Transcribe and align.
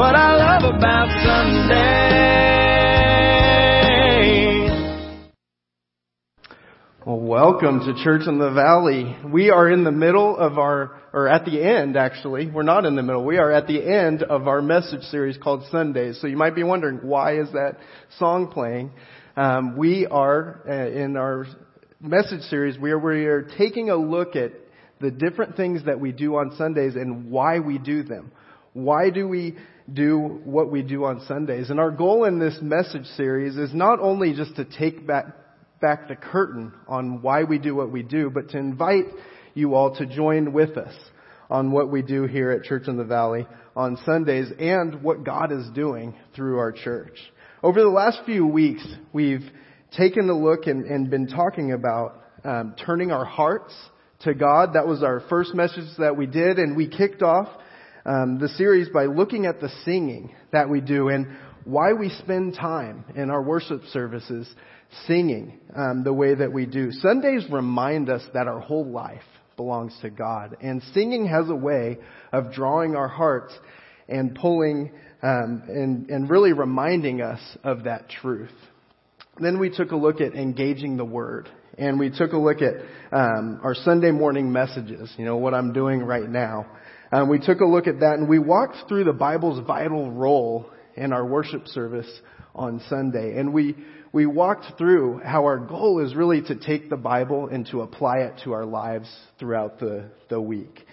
what 0.00 0.14
I 0.14 0.34
love 0.34 0.62
about 0.74 1.08
Sunday. 1.22 2.00
Well, 7.04 7.20
welcome 7.20 7.80
to 7.80 8.02
Church 8.02 8.22
in 8.26 8.38
the 8.38 8.50
Valley. 8.50 9.14
We 9.30 9.50
are 9.50 9.70
in 9.70 9.84
the 9.84 9.92
middle 9.92 10.38
of 10.38 10.56
our, 10.56 10.98
or 11.12 11.28
at 11.28 11.44
the 11.44 11.62
end 11.62 11.98
actually, 11.98 12.50
we're 12.50 12.62
not 12.62 12.86
in 12.86 12.96
the 12.96 13.02
middle, 13.02 13.26
we 13.26 13.36
are 13.36 13.52
at 13.52 13.66
the 13.66 13.78
end 13.78 14.22
of 14.22 14.48
our 14.48 14.62
message 14.62 15.02
series 15.02 15.36
called 15.36 15.64
Sundays. 15.70 16.18
So 16.18 16.28
you 16.28 16.36
might 16.38 16.54
be 16.54 16.62
wondering, 16.62 17.00
why 17.06 17.38
is 17.38 17.52
that 17.52 17.76
song 18.18 18.50
playing? 18.50 18.92
Um, 19.36 19.76
we 19.76 20.06
are, 20.06 20.62
uh, 20.66 20.72
in 20.72 21.18
our 21.18 21.44
message 22.00 22.40
series, 22.44 22.78
we 22.78 22.92
are, 22.92 22.98
we 22.98 23.26
are 23.26 23.42
taking 23.58 23.90
a 23.90 23.96
look 23.96 24.34
at 24.34 24.52
the 24.98 25.10
different 25.10 25.56
things 25.56 25.84
that 25.84 26.00
we 26.00 26.10
do 26.12 26.36
on 26.36 26.56
Sundays 26.56 26.94
and 26.94 27.30
why 27.30 27.58
we 27.58 27.76
do 27.76 28.02
them. 28.02 28.32
Why 28.72 29.10
do 29.10 29.26
we 29.26 29.56
do 29.92 30.40
what 30.44 30.70
we 30.70 30.82
do 30.82 31.04
on 31.04 31.24
Sundays? 31.26 31.70
And 31.70 31.80
our 31.80 31.90
goal 31.90 32.24
in 32.24 32.38
this 32.38 32.58
message 32.60 33.06
series 33.16 33.56
is 33.56 33.74
not 33.74 34.00
only 34.00 34.34
just 34.34 34.56
to 34.56 34.64
take 34.64 35.06
back 35.06 35.26
back 35.80 36.08
the 36.08 36.16
curtain 36.16 36.72
on 36.86 37.22
why 37.22 37.44
we 37.44 37.58
do 37.58 37.74
what 37.74 37.90
we 37.90 38.02
do, 38.02 38.30
but 38.30 38.50
to 38.50 38.58
invite 38.58 39.06
you 39.54 39.74
all 39.74 39.96
to 39.96 40.06
join 40.06 40.52
with 40.52 40.76
us 40.76 40.94
on 41.48 41.72
what 41.72 41.90
we 41.90 42.02
do 42.02 42.24
here 42.26 42.50
at 42.50 42.64
Church 42.64 42.86
in 42.86 42.96
the 42.96 43.04
Valley 43.04 43.46
on 43.74 43.98
Sundays 44.04 44.52
and 44.58 45.02
what 45.02 45.24
God 45.24 45.52
is 45.52 45.68
doing 45.74 46.14
through 46.36 46.58
our 46.58 46.72
church. 46.72 47.16
Over 47.62 47.80
the 47.80 47.88
last 47.88 48.20
few 48.26 48.46
weeks, 48.46 48.86
we've 49.12 49.44
taken 49.96 50.28
a 50.28 50.34
look 50.34 50.66
and, 50.66 50.84
and 50.84 51.10
been 51.10 51.26
talking 51.26 51.72
about 51.72 52.22
um, 52.44 52.74
turning 52.84 53.10
our 53.10 53.24
hearts 53.24 53.74
to 54.20 54.34
God. 54.34 54.74
That 54.74 54.86
was 54.86 55.02
our 55.02 55.22
first 55.28 55.54
message 55.54 55.88
that 55.98 56.16
we 56.16 56.26
did, 56.26 56.58
and 56.58 56.76
we 56.76 56.88
kicked 56.88 57.22
off 57.22 57.48
um, 58.04 58.38
the 58.38 58.48
series 58.48 58.88
by 58.88 59.06
looking 59.06 59.46
at 59.46 59.60
the 59.60 59.70
singing 59.84 60.34
that 60.52 60.68
we 60.68 60.80
do 60.80 61.08
and 61.08 61.26
why 61.64 61.92
we 61.92 62.08
spend 62.08 62.54
time 62.54 63.04
in 63.14 63.30
our 63.30 63.42
worship 63.42 63.82
services 63.92 64.48
singing 65.06 65.60
um, 65.76 66.02
the 66.04 66.12
way 66.12 66.34
that 66.34 66.52
we 66.52 66.66
do. 66.66 66.90
Sundays 66.90 67.44
remind 67.50 68.08
us 68.08 68.22
that 68.34 68.48
our 68.48 68.60
whole 68.60 68.86
life 68.86 69.22
belongs 69.56 69.96
to 70.00 70.10
God, 70.10 70.56
and 70.60 70.82
singing 70.94 71.26
has 71.26 71.48
a 71.50 71.54
way 71.54 71.98
of 72.32 72.52
drawing 72.52 72.96
our 72.96 73.08
hearts 73.08 73.52
and 74.08 74.34
pulling 74.34 74.90
um, 75.22 75.62
and, 75.68 76.08
and 76.08 76.30
really 76.30 76.52
reminding 76.52 77.20
us 77.20 77.40
of 77.62 77.84
that 77.84 78.08
truth. 78.08 78.50
Then 79.38 79.60
we 79.60 79.70
took 79.70 79.92
a 79.92 79.96
look 79.96 80.20
at 80.20 80.34
engaging 80.34 80.96
the 80.96 81.04
Word, 81.04 81.48
and 81.78 81.98
we 81.98 82.10
took 82.10 82.32
a 82.32 82.38
look 82.38 82.62
at 82.62 82.74
um, 83.12 83.60
our 83.62 83.74
Sunday 83.74 84.10
morning 84.10 84.50
messages. 84.50 85.12
You 85.18 85.24
know 85.24 85.36
what 85.36 85.54
I'm 85.54 85.72
doing 85.72 86.00
right 86.00 86.28
now. 86.28 86.66
Um, 87.12 87.28
we 87.28 87.38
took 87.38 87.60
a 87.60 87.66
look 87.66 87.86
at 87.86 88.00
that, 88.00 88.14
and 88.18 88.28
we 88.28 88.38
walked 88.38 88.88
through 88.88 89.04
the 89.04 89.12
Bible's 89.12 89.64
vital 89.66 90.10
role 90.10 90.70
in 90.96 91.12
our 91.12 91.26
worship 91.26 91.66
service 91.66 92.10
on 92.54 92.80
Sunday, 92.88 93.38
and 93.38 93.52
we 93.52 93.74
we 94.12 94.26
walked 94.26 94.76
through 94.76 95.20
how 95.24 95.44
our 95.44 95.58
goal 95.58 96.04
is 96.04 96.14
really 96.14 96.42
to 96.42 96.56
take 96.56 96.90
the 96.90 96.96
Bible 96.96 97.48
and 97.48 97.66
to 97.68 97.82
apply 97.82 98.18
it 98.18 98.40
to 98.44 98.52
our 98.52 98.64
lives 98.64 99.08
throughout 99.38 99.78
the, 99.78 100.10
the 100.28 100.40
week. 100.40 100.84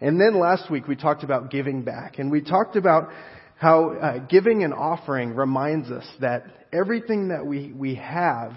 And 0.00 0.18
then 0.18 0.40
last 0.40 0.70
week 0.70 0.88
we 0.88 0.96
talked 0.96 1.22
about 1.22 1.50
giving 1.50 1.82
back. 1.82 2.18
And 2.18 2.30
we 2.30 2.40
talked 2.40 2.76
about 2.76 3.10
how 3.56 3.90
uh, 3.90 4.18
giving 4.20 4.64
an 4.64 4.72
offering 4.72 5.34
reminds 5.34 5.90
us 5.90 6.06
that 6.20 6.44
everything 6.72 7.28
that 7.28 7.44
we, 7.44 7.72
we 7.72 7.96
have 7.96 8.52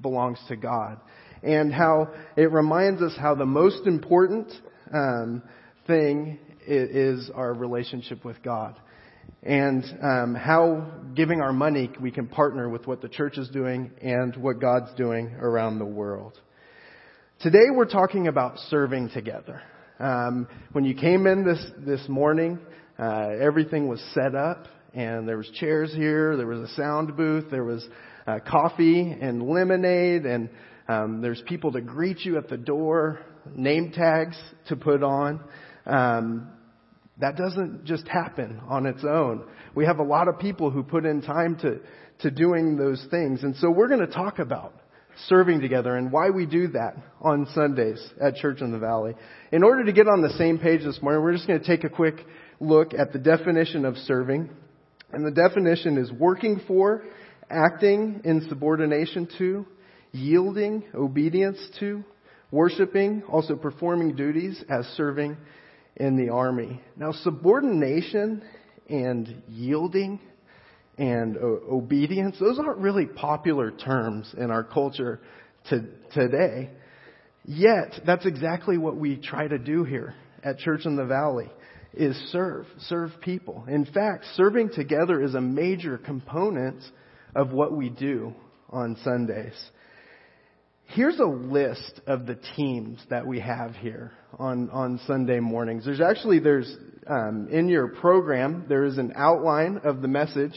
belongs 0.00 0.38
to 0.48 0.56
God. 0.56 0.98
And 1.42 1.72
how 1.72 2.08
it 2.36 2.50
reminds 2.50 3.02
us 3.02 3.12
how 3.16 3.34
the 3.34 3.46
most 3.46 3.86
important 3.86 4.50
um, 4.92 5.42
thing 5.86 6.38
is 6.68 7.30
our 7.34 7.52
relationship 7.54 8.24
with 8.24 8.42
God 8.42 8.78
and 9.42 9.84
um, 10.02 10.34
how 10.34 10.90
giving 11.14 11.40
our 11.40 11.52
money 11.52 11.90
we 12.00 12.10
can 12.10 12.26
partner 12.26 12.68
with 12.68 12.86
what 12.86 13.00
the 13.00 13.08
church 13.08 13.38
is 13.38 13.48
doing 13.50 13.90
and 14.02 14.36
what 14.36 14.60
God's 14.60 14.92
doing 14.96 15.34
around 15.38 15.78
the 15.78 15.84
world. 15.84 16.38
Today 17.40 17.66
we're 17.72 17.86
talking 17.86 18.26
about 18.26 18.58
serving 18.68 19.10
together. 19.10 19.62
Um, 20.00 20.48
when 20.72 20.84
you 20.84 20.94
came 20.94 21.26
in 21.26 21.44
this 21.44 21.64
this 21.86 22.08
morning, 22.08 22.58
uh, 22.98 23.28
everything 23.40 23.88
was 23.88 24.02
set 24.12 24.34
up, 24.34 24.66
and 24.92 25.28
there 25.28 25.36
was 25.36 25.48
chairs 25.54 25.92
here, 25.94 26.36
there 26.36 26.46
was 26.46 26.70
a 26.70 26.74
sound 26.74 27.16
booth, 27.16 27.44
there 27.50 27.64
was 27.64 27.86
uh, 28.26 28.38
coffee 28.48 29.16
and 29.20 29.42
lemonade, 29.42 30.26
and 30.26 30.50
um, 30.88 31.20
there's 31.20 31.42
people 31.46 31.72
to 31.72 31.80
greet 31.80 32.20
you 32.20 32.38
at 32.38 32.48
the 32.48 32.56
door, 32.56 33.20
name 33.54 33.92
tags 33.92 34.36
to 34.68 34.76
put 34.76 35.02
on. 35.02 35.40
Um, 35.86 36.50
that 37.20 37.36
doesn't 37.36 37.84
just 37.84 38.06
happen 38.06 38.60
on 38.68 38.86
its 38.86 39.04
own. 39.04 39.44
We 39.74 39.86
have 39.86 39.98
a 39.98 40.04
lot 40.04 40.28
of 40.28 40.38
people 40.38 40.70
who 40.70 40.82
put 40.82 41.04
in 41.04 41.20
time 41.20 41.56
to, 41.60 41.80
to 42.20 42.30
doing 42.30 42.76
those 42.76 43.04
things. 43.10 43.42
And 43.42 43.56
so 43.56 43.70
we're 43.70 43.88
going 43.88 44.06
to 44.06 44.12
talk 44.12 44.38
about 44.38 44.74
serving 45.26 45.60
together 45.60 45.96
and 45.96 46.12
why 46.12 46.30
we 46.30 46.46
do 46.46 46.68
that 46.68 46.94
on 47.20 47.46
Sundays 47.54 48.00
at 48.20 48.36
Church 48.36 48.60
in 48.60 48.70
the 48.70 48.78
Valley. 48.78 49.14
In 49.50 49.64
order 49.64 49.84
to 49.84 49.92
get 49.92 50.06
on 50.06 50.22
the 50.22 50.30
same 50.38 50.58
page 50.58 50.82
this 50.84 51.00
morning, 51.02 51.22
we're 51.22 51.32
just 51.34 51.48
going 51.48 51.60
to 51.60 51.66
take 51.66 51.84
a 51.84 51.88
quick 51.88 52.24
look 52.60 52.94
at 52.94 53.12
the 53.12 53.18
definition 53.18 53.84
of 53.84 53.96
serving. 53.96 54.48
And 55.12 55.26
the 55.26 55.32
definition 55.32 55.96
is 55.96 56.12
working 56.12 56.60
for, 56.68 57.04
acting 57.50 58.20
in 58.24 58.46
subordination 58.48 59.28
to, 59.38 59.66
yielding 60.12 60.84
obedience 60.94 61.58
to, 61.80 62.04
worshiping, 62.50 63.22
also 63.28 63.56
performing 63.56 64.14
duties 64.14 64.62
as 64.70 64.84
serving 64.96 65.36
in 65.98 66.16
the 66.16 66.32
army. 66.32 66.80
Now, 66.96 67.12
subordination 67.12 68.42
and 68.88 69.42
yielding 69.48 70.20
and 70.96 71.36
uh, 71.36 71.40
obedience, 71.70 72.36
those 72.40 72.58
aren't 72.58 72.78
really 72.78 73.06
popular 73.06 73.70
terms 73.70 74.34
in 74.36 74.50
our 74.50 74.64
culture 74.64 75.20
to, 75.70 75.84
today. 76.12 76.70
Yet, 77.44 78.00
that's 78.06 78.26
exactly 78.26 78.78
what 78.78 78.96
we 78.96 79.16
try 79.16 79.46
to 79.46 79.58
do 79.58 79.84
here 79.84 80.14
at 80.42 80.58
Church 80.58 80.86
in 80.86 80.96
the 80.96 81.04
Valley 81.04 81.50
is 81.94 82.16
serve, 82.30 82.66
serve 82.80 83.12
people. 83.20 83.64
In 83.68 83.84
fact, 83.84 84.24
serving 84.34 84.70
together 84.70 85.22
is 85.22 85.34
a 85.34 85.40
major 85.40 85.98
component 85.98 86.82
of 87.34 87.52
what 87.52 87.72
we 87.72 87.88
do 87.88 88.34
on 88.70 88.96
Sundays. 89.02 89.54
Here's 90.92 91.18
a 91.20 91.26
list 91.26 92.00
of 92.06 92.24
the 92.24 92.38
teams 92.56 92.98
that 93.10 93.26
we 93.26 93.40
have 93.40 93.74
here 93.74 94.10
on, 94.38 94.70
on 94.70 94.98
Sunday 95.06 95.38
mornings. 95.38 95.84
There's 95.84 96.00
actually, 96.00 96.38
there's, 96.38 96.74
um, 97.06 97.48
in 97.52 97.68
your 97.68 97.88
program, 97.88 98.64
there 98.70 98.86
is 98.86 98.96
an 98.96 99.12
outline 99.14 99.82
of 99.84 100.00
the 100.00 100.08
message, 100.08 100.54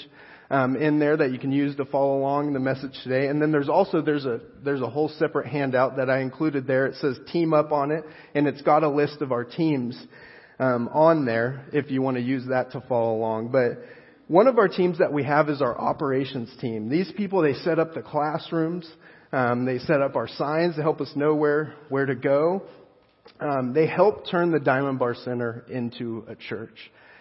um, 0.50 0.78
in 0.78 1.00
there 1.00 1.18
that 1.18 1.34
you 1.34 1.38
can 1.38 1.52
use 1.52 1.75
to 1.75 1.86
follow 1.86 2.18
along 2.18 2.53
the 2.53 2.62
message 2.62 2.94
today. 3.03 3.28
And 3.28 3.42
then 3.42 3.52
there's 3.52 3.68
also, 3.68 4.02
there's 4.02 4.24
a, 4.24 4.40
there's 4.64 4.80
a 4.80 4.90
whole 4.90 5.09
separate 5.19 5.47
handout 5.47 5.97
that 5.97 6.09
I 6.09 6.22
included 6.22 6.66
there. 6.66 6.86
It 6.86 6.96
says 7.02 7.19
team 7.34 7.53
up 7.53 7.74
on 7.74 7.92
it, 7.92 8.06
and 8.34 8.48
it's 8.48 8.62
got 8.62 8.84
a 8.84 8.90
list 8.90 9.22
of 9.22 9.34
our 9.34 9.44
teams, 9.44 10.02
um, 10.59 10.88
on 10.94 11.25
there 11.25 11.66
if 11.74 11.92
you 11.92 12.02
want 12.02 12.16
to 12.16 12.24
use 12.24 12.46
that 12.48 12.72
to 12.72 12.81
follow 12.88 13.18
along. 13.18 13.52
But, 13.52 13.84
one 14.28 14.48
of 14.48 14.58
our 14.58 14.69
teams 14.69 15.00
that 15.00 15.12
we 15.12 15.25
have 15.25 15.50
is 15.50 15.62
our 15.62 15.78
operations 15.78 16.56
team. 16.62 16.88
These 16.88 17.12
people, 17.18 17.42
they 17.42 17.52
set 17.52 17.80
up 17.80 17.94
the 17.94 18.02
classrooms. 18.02 18.90
Um, 19.34 19.66
they 19.66 19.78
set 19.80 20.02
up 20.02 20.16
our 20.16 20.28
signs 20.28 20.75
to 20.75 20.81
help 20.81 21.00
us 21.00 21.12
know 21.16 21.36
where, 21.36 21.75
where 21.90 22.06
to 22.06 22.16
go. 22.16 22.64
Um, 23.40 23.74
they 23.74 23.88
help 23.88 24.30
turn 24.30 24.52
the 24.52 24.59
Diamond 24.59 25.00
Bar 25.00 25.16
Center 25.16 25.66
into 25.69 26.25
a 26.28 26.36
church. 26.36 26.75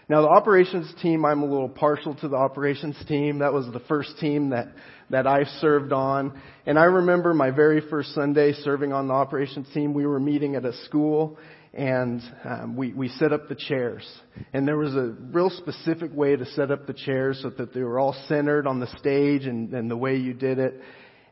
Now 0.09 0.23
the 0.23 0.29
operations 0.29 0.93
team, 1.01 1.25
I'm 1.25 1.43
a 1.43 1.47
little 1.47 1.69
partial 1.69 2.17
to 2.17 2.29
the 2.29 2.37
operations 2.37 2.97
team. 3.07 3.39
That 3.39 3.53
was 3.53 3.73
the 3.73 3.79
first 3.81 4.19
team 4.19 4.51
that, 4.51 4.73
that 5.11 5.29
I 5.29 5.45
served 5.61 5.93
on. 5.93 6.41
And 6.67 6.77
I 6.77 6.85
remember 6.87 7.33
my 7.33 7.53
very 7.53 7.81
first 7.89 8.13
Sunday 8.13 8.53
serving 8.55 8.93
on 8.93 9.07
the 9.07 9.15
operations 9.15 9.69
team. 9.73 9.95
We 9.95 10.07
were 10.07 10.19
meeting 10.19 10.57
at 10.57 10.65
a 10.65 10.73
school 10.87 11.39
and 11.73 12.21
um, 12.45 12.77
we, 12.77 12.93
we 12.93 13.09
set 13.09 13.33
up 13.33 13.49
the 13.49 13.55
chairs. 13.55 14.05
And 14.53 14.67
there 14.67 14.77
was 14.77 14.97
a 14.97 15.15
real 15.33 15.51
specific 15.51 16.13
way 16.13 16.35
to 16.35 16.45
set 16.45 16.73
up 16.73 16.89
the 16.89 16.93
chairs 16.93 17.39
so 17.41 17.51
that 17.51 17.73
they 17.73 17.85
were 17.85 18.01
all 18.01 18.17
centered 18.27 18.67
on 18.67 18.81
the 18.81 18.89
stage 18.99 19.45
and, 19.45 19.73
and 19.73 19.89
the 19.89 19.97
way 19.97 20.17
you 20.17 20.35
did 20.35 20.59
it. 20.59 20.81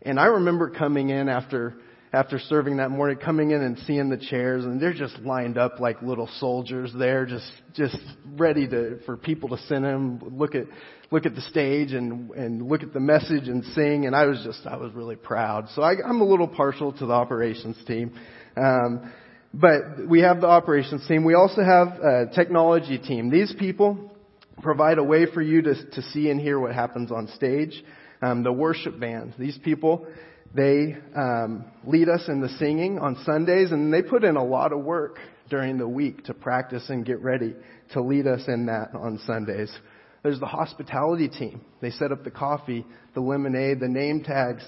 And 0.03 0.19
I 0.19 0.27
remember 0.27 0.71
coming 0.71 1.11
in 1.11 1.29
after 1.29 1.75
after 2.13 2.39
serving 2.39 2.79
that 2.79 2.91
morning, 2.91 3.19
coming 3.19 3.51
in 3.51 3.61
and 3.61 3.79
seeing 3.81 4.09
the 4.09 4.17
chairs, 4.17 4.65
and 4.65 4.81
they're 4.81 4.95
just 4.95 5.19
lined 5.19 5.59
up 5.59 5.79
like 5.79 6.01
little 6.01 6.29
soldiers 6.39 6.91
there, 6.97 7.27
just 7.27 7.51
just 7.75 7.99
ready 8.37 8.67
to 8.69 9.01
for 9.05 9.17
people 9.17 9.51
to 9.51 9.59
send 9.67 9.85
them 9.85 10.21
look 10.33 10.55
at 10.55 10.65
look 11.11 11.27
at 11.27 11.35
the 11.35 11.43
stage 11.43 11.93
and 11.93 12.31
and 12.31 12.67
look 12.67 12.83
at 12.83 12.95
the 12.95 13.01
message 13.01 13.49
and 13.49 13.65
sing. 13.75 14.07
And 14.07 14.17
I 14.17 14.25
was 14.25 14.41
just 14.45 14.67
I 14.67 14.77
was 14.77 14.93
really 14.95 15.17
proud. 15.17 15.69
So 15.75 15.83
I, 15.83 15.95
I'm 16.05 16.21
a 16.21 16.27
little 16.27 16.49
partial 16.49 16.93
to 16.93 17.07
the 17.07 17.13
operations 17.13 17.77
team. 17.87 18.19
Um, 18.57 19.13
but 19.53 20.07
we 20.07 20.21
have 20.21 20.41
the 20.41 20.47
operations 20.47 21.07
team. 21.09 21.25
We 21.25 21.35
also 21.35 21.63
have 21.63 21.89
a 21.89 22.27
technology 22.35 22.99
team. 22.99 23.31
These 23.31 23.55
people 23.59 24.13
provide 24.63 24.99
a 24.99 25.05
way 25.05 25.27
for 25.33 25.41
you 25.41 25.63
to, 25.63 25.91
to 25.91 26.03
see 26.03 26.31
and 26.31 26.41
hear 26.41 26.59
what 26.59 26.75
happens 26.75 27.11
on 27.11 27.29
stage 27.29 27.83
um, 28.23 28.43
the 28.43 28.53
worship 28.53 28.99
band. 28.99 29.35
These 29.39 29.59
people, 29.59 30.07
they 30.55 30.97
um, 31.17 31.65
lead 31.85 32.09
us 32.09 32.25
in 32.29 32.41
the 32.41 32.49
singing 32.59 32.99
on 32.99 33.17
Sundays, 33.25 33.71
and 33.71 33.93
they 33.93 34.03
put 34.03 34.25
in 34.25 34.37
a 34.37 34.45
lot 34.45 34.73
of 34.73 34.81
work 34.85 35.19
during 35.51 35.79
the 35.79 35.89
week 35.89 36.25
to 36.25 36.35
practice 36.35 36.89
and 36.89 37.05
get 37.05 37.23
ready 37.23 37.55
to 37.93 38.03
lead 38.03 38.27
us 38.27 38.43
in 38.49 38.67
that 38.67 38.95
on 38.95 39.21
Sundays. 39.27 39.71
There's 40.23 40.41
the 40.41 40.47
hospitality 40.47 41.29
team. 41.29 41.61
They 41.81 41.91
set 41.91 42.13
up 42.13 42.25
the 42.25 42.31
coffee, 42.31 42.85
the 43.15 43.21
lemonade, 43.21 43.81
the 43.81 43.89
name 43.89 44.25
tags, 44.25 44.65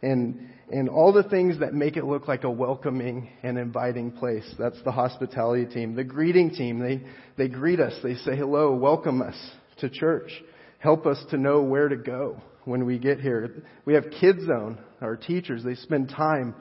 and, 0.00 0.48
and 0.70 0.88
all 0.88 1.12
the 1.12 1.24
things 1.24 1.58
that 1.58 1.74
make 1.74 1.96
it 1.96 2.04
look 2.04 2.28
like 2.28 2.44
a 2.44 2.50
welcoming 2.50 3.28
and 3.42 3.58
inviting 3.58 4.12
place. 4.12 4.48
That's 4.58 4.80
the 4.84 4.92
hospitality 4.92 5.66
team. 5.66 5.96
The 5.96 6.04
greeting 6.04 6.50
team, 6.50 6.78
they, 6.78 7.02
they 7.36 7.48
greet 7.48 7.80
us. 7.80 7.94
They 8.02 8.14
say 8.14 8.36
hello, 8.36 8.74
welcome 8.74 9.20
us 9.20 9.36
to 9.78 9.90
church. 9.90 10.30
Help 10.78 11.04
us 11.04 11.22
to 11.30 11.36
know 11.36 11.62
where 11.62 11.88
to 11.88 11.96
go 11.96 12.40
when 12.64 12.84
we 12.84 12.98
get 12.98 13.20
here. 13.20 13.62
We 13.84 13.94
have 13.94 14.04
Kids 14.20 14.44
Zone, 14.46 14.78
our 15.00 15.16
teachers. 15.16 15.62
They 15.64 15.74
spend 15.74 16.08
time 16.08 16.54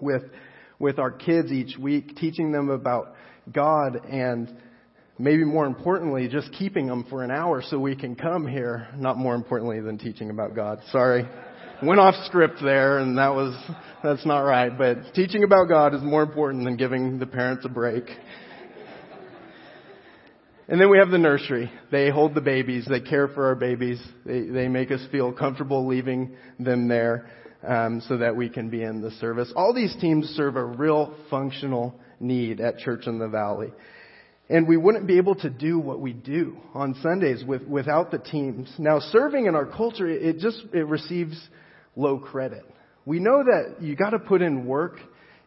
with, 0.00 0.22
with 0.78 0.98
our 0.98 1.10
kids 1.10 1.52
each 1.52 1.78
week, 1.78 2.16
teaching 2.16 2.52
them 2.52 2.70
about 2.70 3.14
God 3.52 4.00
and 4.10 4.54
maybe 5.18 5.44
more 5.44 5.66
importantly, 5.66 6.28
just 6.28 6.52
keeping 6.52 6.86
them 6.86 7.04
for 7.08 7.22
an 7.22 7.30
hour 7.30 7.62
so 7.62 7.78
we 7.78 7.96
can 7.96 8.14
come 8.14 8.46
here. 8.46 8.88
Not 8.96 9.16
more 9.16 9.34
importantly 9.34 9.80
than 9.80 9.98
teaching 9.98 10.30
about 10.30 10.54
God. 10.54 10.80
Sorry. 10.90 11.28
Went 11.82 12.00
off 12.00 12.14
script 12.26 12.56
there 12.62 12.98
and 12.98 13.18
that 13.18 13.34
was, 13.34 13.54
that's 14.02 14.24
not 14.24 14.40
right. 14.40 14.76
But 14.76 15.14
teaching 15.14 15.44
about 15.44 15.68
God 15.68 15.94
is 15.94 16.02
more 16.02 16.22
important 16.22 16.64
than 16.64 16.76
giving 16.76 17.18
the 17.18 17.26
parents 17.26 17.64
a 17.64 17.68
break. 17.68 18.04
And 20.68 20.80
then 20.80 20.90
we 20.90 20.98
have 20.98 21.10
the 21.10 21.18
nursery. 21.18 21.70
They 21.92 22.10
hold 22.10 22.34
the 22.34 22.40
babies. 22.40 22.86
They 22.88 23.00
care 23.00 23.28
for 23.28 23.46
our 23.46 23.54
babies. 23.54 24.02
They, 24.24 24.42
they 24.42 24.66
make 24.66 24.90
us 24.90 25.00
feel 25.12 25.32
comfortable 25.32 25.86
leaving 25.86 26.36
them 26.58 26.88
there 26.88 27.30
um, 27.66 28.02
so 28.08 28.16
that 28.16 28.34
we 28.34 28.48
can 28.48 28.68
be 28.68 28.82
in 28.82 29.00
the 29.00 29.12
service. 29.12 29.52
All 29.54 29.72
these 29.72 29.94
teams 30.00 30.26
serve 30.30 30.56
a 30.56 30.64
real 30.64 31.14
functional 31.30 31.94
need 32.18 32.60
at 32.60 32.78
Church 32.78 33.06
in 33.06 33.20
the 33.20 33.28
Valley. 33.28 33.68
And 34.48 34.66
we 34.66 34.76
wouldn't 34.76 35.06
be 35.06 35.18
able 35.18 35.36
to 35.36 35.50
do 35.50 35.78
what 35.78 36.00
we 36.00 36.12
do 36.12 36.56
on 36.74 36.96
Sundays 37.00 37.44
with, 37.44 37.62
without 37.62 38.10
the 38.10 38.18
teams. 38.18 38.72
Now, 38.78 38.98
serving 38.98 39.46
in 39.46 39.54
our 39.54 39.66
culture, 39.66 40.08
it 40.08 40.38
just, 40.38 40.62
it 40.72 40.86
receives 40.86 41.40
low 41.94 42.18
credit. 42.18 42.64
We 43.04 43.20
know 43.20 43.44
that 43.44 43.82
you 43.82 43.94
gotta 43.94 44.18
put 44.18 44.42
in 44.42 44.66
work 44.66 44.98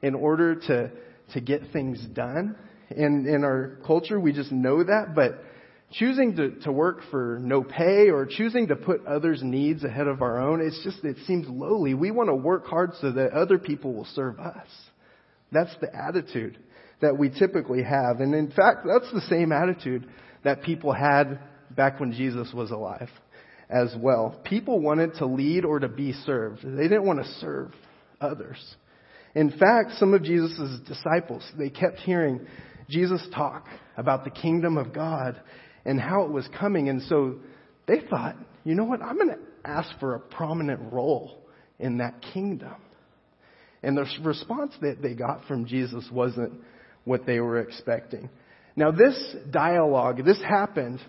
in 0.01 0.15
order 0.15 0.55
to, 0.55 0.91
to 1.33 1.41
get 1.41 1.61
things 1.73 2.01
done. 2.13 2.55
In, 2.91 3.27
in 3.27 3.43
our 3.43 3.77
culture, 3.85 4.19
we 4.19 4.33
just 4.33 4.51
know 4.51 4.83
that, 4.83 5.13
but 5.15 5.43
choosing 5.91 6.35
to, 6.35 6.51
to 6.61 6.71
work 6.71 7.01
for 7.11 7.39
no 7.41 7.63
pay 7.63 8.09
or 8.09 8.25
choosing 8.25 8.67
to 8.67 8.75
put 8.75 9.05
others' 9.05 9.41
needs 9.43 9.83
ahead 9.83 10.07
of 10.07 10.21
our 10.21 10.39
own, 10.39 10.61
it's 10.61 10.83
just, 10.83 11.03
it 11.03 11.17
seems 11.25 11.47
lowly. 11.47 11.93
We 11.93 12.11
want 12.11 12.29
to 12.29 12.35
work 12.35 12.65
hard 12.65 12.91
so 13.01 13.11
that 13.11 13.31
other 13.31 13.57
people 13.57 13.93
will 13.93 14.07
serve 14.13 14.39
us. 14.39 14.67
That's 15.51 15.75
the 15.81 15.89
attitude 15.95 16.57
that 17.01 17.17
we 17.17 17.29
typically 17.29 17.83
have. 17.83 18.19
And 18.19 18.35
in 18.35 18.51
fact, 18.51 18.85
that's 18.85 19.11
the 19.13 19.21
same 19.29 19.51
attitude 19.51 20.07
that 20.43 20.63
people 20.63 20.93
had 20.93 21.39
back 21.75 21.99
when 21.99 22.11
Jesus 22.11 22.51
was 22.53 22.71
alive 22.71 23.09
as 23.69 23.95
well. 23.97 24.39
People 24.43 24.79
wanted 24.79 25.15
to 25.15 25.25
lead 25.25 25.63
or 25.65 25.79
to 25.79 25.87
be 25.87 26.13
served. 26.25 26.61
They 26.63 26.83
didn't 26.83 27.05
want 27.05 27.19
to 27.19 27.31
serve 27.39 27.71
others. 28.19 28.57
In 29.35 29.51
fact, 29.51 29.91
some 29.97 30.13
of 30.13 30.23
Jesus' 30.23 30.79
disciples, 30.87 31.49
they 31.57 31.69
kept 31.69 31.99
hearing 31.99 32.47
Jesus 32.89 33.25
talk 33.33 33.67
about 33.97 34.23
the 34.23 34.31
kingdom 34.31 34.77
of 34.77 34.93
God 34.93 35.39
and 35.85 35.99
how 35.99 36.23
it 36.23 36.31
was 36.31 36.47
coming. 36.59 36.89
And 36.89 37.01
so 37.03 37.35
they 37.87 38.01
thought, 38.09 38.35
you 38.63 38.75
know 38.75 38.83
what? 38.83 39.01
I'm 39.01 39.15
going 39.15 39.29
to 39.29 39.39
ask 39.63 39.89
for 39.99 40.15
a 40.15 40.19
prominent 40.19 40.91
role 40.91 41.39
in 41.79 41.99
that 41.99 42.21
kingdom. 42.33 42.75
And 43.81 43.97
the 43.97 44.05
response 44.23 44.73
that 44.81 45.01
they 45.01 45.13
got 45.13 45.45
from 45.45 45.65
Jesus 45.65 46.05
wasn't 46.11 46.53
what 47.05 47.25
they 47.25 47.39
were 47.39 47.59
expecting. 47.59 48.29
Now, 48.75 48.91
this 48.91 49.35
dialogue, 49.49 50.23
this 50.25 50.41
happened 50.41 50.99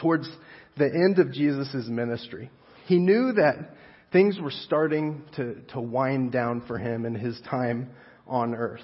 towards 0.00 0.28
the 0.76 0.84
end 0.84 1.18
of 1.18 1.32
Jesus' 1.32 1.86
ministry. 1.88 2.50
He 2.86 2.98
knew 2.98 3.32
that 3.32 3.74
things 4.12 4.38
were 4.40 4.50
starting 4.50 5.24
to, 5.36 5.56
to 5.72 5.80
wind 5.80 6.32
down 6.32 6.62
for 6.66 6.78
him 6.78 7.06
in 7.06 7.14
his 7.14 7.40
time 7.48 7.90
on 8.26 8.54
earth. 8.54 8.80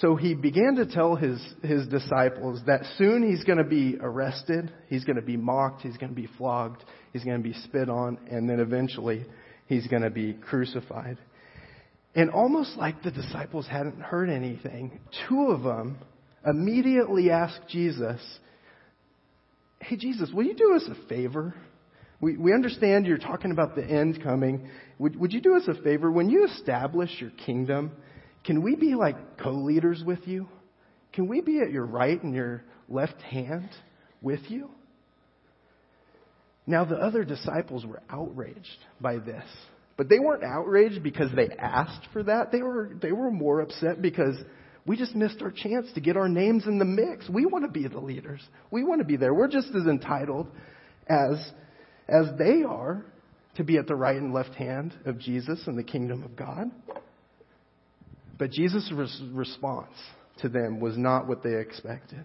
So 0.00 0.16
he 0.16 0.34
began 0.34 0.76
to 0.76 0.86
tell 0.86 1.16
his, 1.16 1.38
his 1.62 1.86
disciples 1.86 2.60
that 2.66 2.80
soon 2.96 3.28
he's 3.28 3.44
going 3.44 3.58
to 3.58 3.64
be 3.64 3.98
arrested, 4.00 4.72
he's 4.88 5.04
going 5.04 5.16
to 5.16 5.22
be 5.22 5.36
mocked, 5.36 5.82
he's 5.82 5.98
going 5.98 6.14
to 6.14 6.20
be 6.20 6.28
flogged, 6.38 6.82
he's 7.12 7.24
going 7.24 7.36
to 7.36 7.42
be 7.42 7.52
spit 7.52 7.90
on, 7.90 8.18
and 8.30 8.48
then 8.48 8.58
eventually 8.58 9.26
he's 9.66 9.86
going 9.88 10.02
to 10.02 10.10
be 10.10 10.32
crucified. 10.32 11.18
And 12.14 12.30
almost 12.30 12.76
like 12.76 13.02
the 13.02 13.10
disciples 13.10 13.66
hadn't 13.66 14.00
heard 14.00 14.30
anything, 14.30 15.00
two 15.28 15.48
of 15.48 15.62
them 15.62 15.98
immediately 16.46 17.30
asked 17.30 17.68
Jesus, 17.68 18.20
Hey, 19.80 19.96
Jesus, 19.96 20.30
will 20.32 20.44
you 20.44 20.54
do 20.54 20.74
us 20.74 20.88
a 20.88 21.08
favor? 21.08 21.54
We, 22.20 22.36
we 22.36 22.54
understand 22.54 23.04
you're 23.04 23.18
talking 23.18 23.50
about 23.50 23.74
the 23.74 23.84
end 23.84 24.22
coming. 24.22 24.68
Would, 24.98 25.16
would 25.16 25.32
you 25.32 25.40
do 25.40 25.56
us 25.56 25.66
a 25.66 25.74
favor? 25.82 26.10
When 26.10 26.30
you 26.30 26.46
establish 26.46 27.10
your 27.18 27.30
kingdom, 27.44 27.90
can 28.44 28.62
we 28.62 28.74
be 28.74 28.94
like 28.94 29.38
co 29.38 29.50
leaders 29.50 30.02
with 30.04 30.26
you? 30.26 30.48
Can 31.12 31.28
we 31.28 31.40
be 31.40 31.60
at 31.60 31.70
your 31.70 31.84
right 31.84 32.20
and 32.22 32.34
your 32.34 32.64
left 32.88 33.20
hand 33.22 33.68
with 34.20 34.40
you? 34.48 34.70
Now, 36.66 36.84
the 36.84 36.96
other 36.96 37.24
disciples 37.24 37.84
were 37.84 38.02
outraged 38.08 38.78
by 39.00 39.18
this. 39.18 39.44
But 39.96 40.08
they 40.08 40.18
weren't 40.18 40.44
outraged 40.44 41.02
because 41.02 41.30
they 41.34 41.48
asked 41.58 42.08
for 42.12 42.22
that. 42.22 42.50
They 42.50 42.62
were, 42.62 42.92
they 43.00 43.12
were 43.12 43.30
more 43.30 43.60
upset 43.60 44.00
because 44.00 44.36
we 44.86 44.96
just 44.96 45.14
missed 45.14 45.42
our 45.42 45.50
chance 45.50 45.86
to 45.94 46.00
get 46.00 46.16
our 46.16 46.28
names 46.28 46.66
in 46.66 46.78
the 46.78 46.84
mix. 46.84 47.28
We 47.28 47.46
want 47.46 47.64
to 47.64 47.70
be 47.70 47.86
the 47.86 48.00
leaders. 48.00 48.40
We 48.70 48.84
want 48.84 49.00
to 49.00 49.04
be 49.04 49.16
there. 49.16 49.34
We're 49.34 49.48
just 49.48 49.68
as 49.68 49.86
entitled 49.86 50.48
as, 51.08 51.52
as 52.08 52.26
they 52.38 52.62
are 52.62 53.04
to 53.56 53.64
be 53.64 53.76
at 53.76 53.86
the 53.86 53.94
right 53.94 54.16
and 54.16 54.32
left 54.32 54.54
hand 54.54 54.94
of 55.04 55.18
Jesus 55.18 55.62
in 55.66 55.76
the 55.76 55.84
kingdom 55.84 56.22
of 56.22 56.34
God. 56.36 56.70
But 58.42 58.50
Jesus' 58.50 58.92
response 59.30 59.92
to 60.40 60.48
them 60.48 60.80
was 60.80 60.98
not 60.98 61.28
what 61.28 61.44
they 61.44 61.60
expected. 61.60 62.24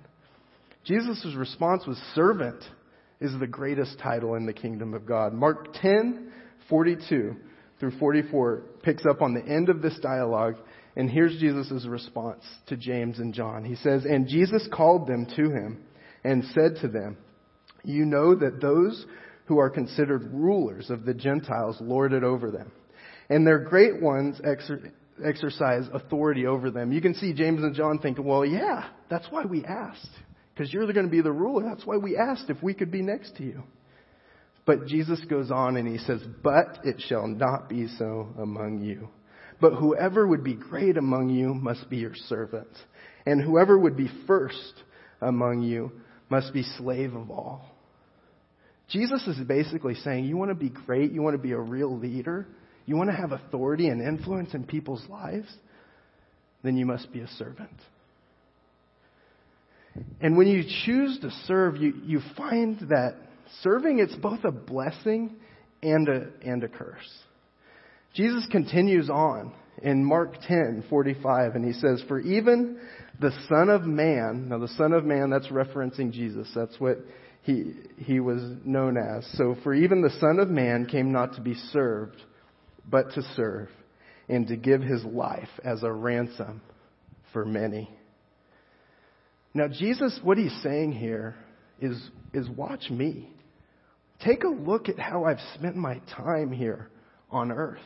Jesus' 0.84 1.36
response 1.38 1.86
was 1.86 1.96
servant 2.16 2.64
is 3.22 3.38
the 3.40 3.46
greatest 3.46 4.00
title 4.00 4.34
in 4.34 4.48
the 4.48 4.52
kingdom 4.52 4.96
of 4.96 5.06
God. 5.06 5.32
Mark 5.32 5.74
10, 5.80 6.32
42 6.70 7.36
through 7.80 8.00
44 8.00 8.64
picks 8.82 9.06
up 9.06 9.22
on 9.22 9.36
the 9.36 9.46
end 9.46 9.70
of 9.70 9.84
this 9.84 10.00
dialogue, 10.00 10.56
and 10.96 11.08
here's 11.08 11.40
Jesus' 11.40 11.86
response 11.86 12.44
to 12.66 12.76
James 12.76 13.20
and 13.20 13.32
John. 13.32 13.64
He 13.64 13.76
says, 13.76 14.04
And 14.04 14.28
Jesus 14.28 14.68
called 14.74 15.06
them 15.08 15.28
to 15.36 15.52
him 15.52 15.86
and 16.24 16.44
said 16.46 16.78
to 16.82 16.88
them, 16.88 17.18
You 17.84 18.06
know 18.06 18.34
that 18.34 18.60
those 18.60 19.06
who 19.46 19.60
are 19.60 19.70
considered 19.70 20.34
rulers 20.34 20.90
of 20.90 21.06
the 21.06 21.14
Gentiles 21.14 21.78
lord 21.80 22.12
it 22.12 22.24
over 22.24 22.50
them, 22.50 22.72
and 23.30 23.46
their 23.46 23.60
great 23.60 24.02
ones 24.02 24.42
exercise 25.26 25.84
authority 25.94 26.46
over 26.46 26.72
them. 26.72 26.92
You 26.92 27.02
can 27.02 27.14
see 27.14 27.34
James 27.34 27.64
and 27.64 27.76
John 27.76 28.00
thinking, 28.00 28.26
Well, 28.26 28.46
yeah, 28.46 28.90
that's 29.10 29.28
why 29.30 29.46
we 29.46 29.66
asked. 29.66 30.10
Because 30.54 30.74
you're 30.74 30.92
going 30.92 31.06
to 31.06 31.12
be 31.12 31.22
the 31.22 31.32
ruler. 31.32 31.64
That's 31.64 31.86
why 31.86 31.98
we 31.98 32.18
asked 32.18 32.50
if 32.50 32.62
we 32.64 32.74
could 32.74 32.92
be 32.92 33.02
next 33.02 33.36
to 33.38 33.44
you. 33.44 33.64
But 34.66 34.88
Jesus 34.88 35.24
goes 35.30 35.52
on 35.52 35.78
and 35.78 35.88
he 35.88 35.98
says, 36.00 36.22
But 36.44 36.80
it 36.84 37.02
shall 37.08 37.28
not 37.28 37.70
be 37.70 37.88
so 37.98 38.30
among 38.40 38.84
you. 38.84 39.10
But 39.62 39.76
whoever 39.76 40.28
would 40.28 40.44
be 40.44 40.56
great 40.56 40.98
among 40.98 41.30
you 41.30 41.54
must 41.54 41.90
be 41.90 41.98
your 41.98 42.16
servant. 42.16 42.68
And 43.26 43.42
whoever 43.42 43.78
would 43.78 43.98
be 43.98 44.10
first 44.28 44.74
among 45.22 45.62
you 45.62 45.92
must 46.30 46.54
be 46.54 46.64
slave 46.64 47.16
of 47.16 47.32
all. 47.32 47.66
Jesus 48.90 49.26
is 49.28 49.38
basically 49.48 49.96
saying, 49.96 50.26
You 50.26 50.38
want 50.38 50.50
to 50.50 50.56
be 50.56 50.70
great? 50.70 51.12
You 51.12 51.22
want 51.22 51.36
to 51.36 51.42
be 51.42 51.52
a 51.52 51.60
real 51.60 51.98
leader? 51.98 52.48
You 52.88 52.96
want 52.96 53.12
to 53.12 53.16
have 53.16 53.34
authority 53.34 53.90
and 53.90 54.02
influence 54.02 54.54
in 54.54 54.64
people's 54.64 55.08
lives? 55.10 55.48
Then 56.64 56.78
you 56.78 56.86
must 56.86 57.12
be 57.12 57.20
a 57.20 57.28
servant. 57.28 57.70
And 60.22 60.38
when 60.38 60.48
you 60.48 60.64
choose 60.86 61.20
to 61.20 61.30
serve, 61.46 61.78
you, 61.78 61.94
you 62.06 62.22
find 62.36 62.80
that 62.90 63.16
serving, 63.62 64.00
it's 64.00 64.16
both 64.16 64.44
a 64.44 64.52
blessing 64.52 65.36
and 65.84 66.08
a, 66.08 66.28
and 66.42 66.64
a 66.64 66.68
curse. 66.68 67.20
Jesus 68.14 68.48
continues 68.52 69.10
on 69.10 69.54
in 69.84 70.04
Mark 70.04 70.36
10, 70.48 70.86
45, 70.90 71.56
and 71.56 71.66
he 71.66 71.74
says, 71.74 72.02
For 72.08 72.20
even 72.20 72.80
the 73.20 73.32
Son 73.50 73.70
of 73.70 73.84
Man, 73.84 74.48
now 74.50 74.60
the 74.60 74.68
Son 74.70 74.94
of 74.94 75.04
Man, 75.04 75.30
that's 75.30 75.48
referencing 75.48 76.12
Jesus. 76.12 76.50
That's 76.56 76.80
what 76.80 77.00
he, 77.44 77.74
he 77.98 78.20
was 78.20 78.42
known 78.64 78.98
as. 78.98 79.28
So, 79.38 79.56
for 79.64 79.74
even 79.74 80.02
the 80.02 80.16
Son 80.20 80.40
of 80.40 80.50
Man 80.50 80.86
came 80.86 81.12
not 81.12 81.36
to 81.36 81.42
be 81.42 81.54
served, 81.54 82.22
but 82.90 83.12
to 83.14 83.22
serve, 83.36 83.70
and 84.30 84.48
to 84.48 84.56
give 84.56 84.82
his 84.82 85.04
life 85.04 85.50
as 85.64 85.84
a 85.84 85.92
ransom 85.92 86.62
for 87.34 87.46
many. 87.46 87.90
Now, 89.54 89.68
Jesus, 89.68 90.20
what 90.24 90.38
he's 90.38 90.56
saying 90.62 90.94
here 90.94 91.36
is, 91.82 91.98
is 92.34 92.48
watch 92.50 92.90
me. 92.90 93.30
Take 94.24 94.44
a 94.44 94.50
look 94.50 94.90
at 94.90 95.00
how 95.00 95.26
I've 95.26 95.40
spent 95.56 95.76
my 95.76 96.02
time 96.16 96.52
here 96.52 96.90
on 97.30 97.52
earth. 97.52 97.80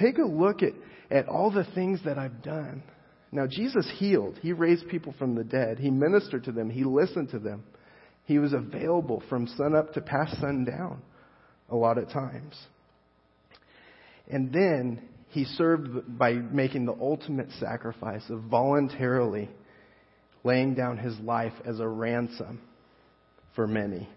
Take 0.00 0.18
a 0.18 0.26
look 0.26 0.62
at, 0.62 0.72
at 1.10 1.28
all 1.28 1.50
the 1.50 1.66
things 1.74 2.00
that 2.04 2.18
I've 2.18 2.42
done. 2.42 2.82
Now, 3.32 3.46
Jesus 3.48 3.90
healed. 3.98 4.38
He 4.42 4.52
raised 4.52 4.88
people 4.88 5.14
from 5.18 5.34
the 5.34 5.44
dead. 5.44 5.78
He 5.78 5.90
ministered 5.90 6.44
to 6.44 6.52
them. 6.52 6.70
He 6.70 6.84
listened 6.84 7.30
to 7.30 7.38
them. 7.38 7.64
He 8.24 8.38
was 8.38 8.52
available 8.52 9.22
from 9.28 9.46
sunup 9.46 9.92
to 9.94 10.00
past 10.00 10.40
sundown 10.40 11.02
a 11.70 11.76
lot 11.76 11.98
of 11.98 12.08
times. 12.10 12.54
And 14.28 14.52
then 14.52 15.02
he 15.28 15.44
served 15.44 16.18
by 16.18 16.32
making 16.34 16.86
the 16.86 16.96
ultimate 17.00 17.50
sacrifice 17.58 18.22
of 18.30 18.42
voluntarily 18.42 19.50
laying 20.44 20.74
down 20.74 20.98
his 20.98 21.18
life 21.20 21.54
as 21.64 21.80
a 21.80 21.88
ransom 21.88 22.60
for 23.56 23.66
many. 23.66 24.08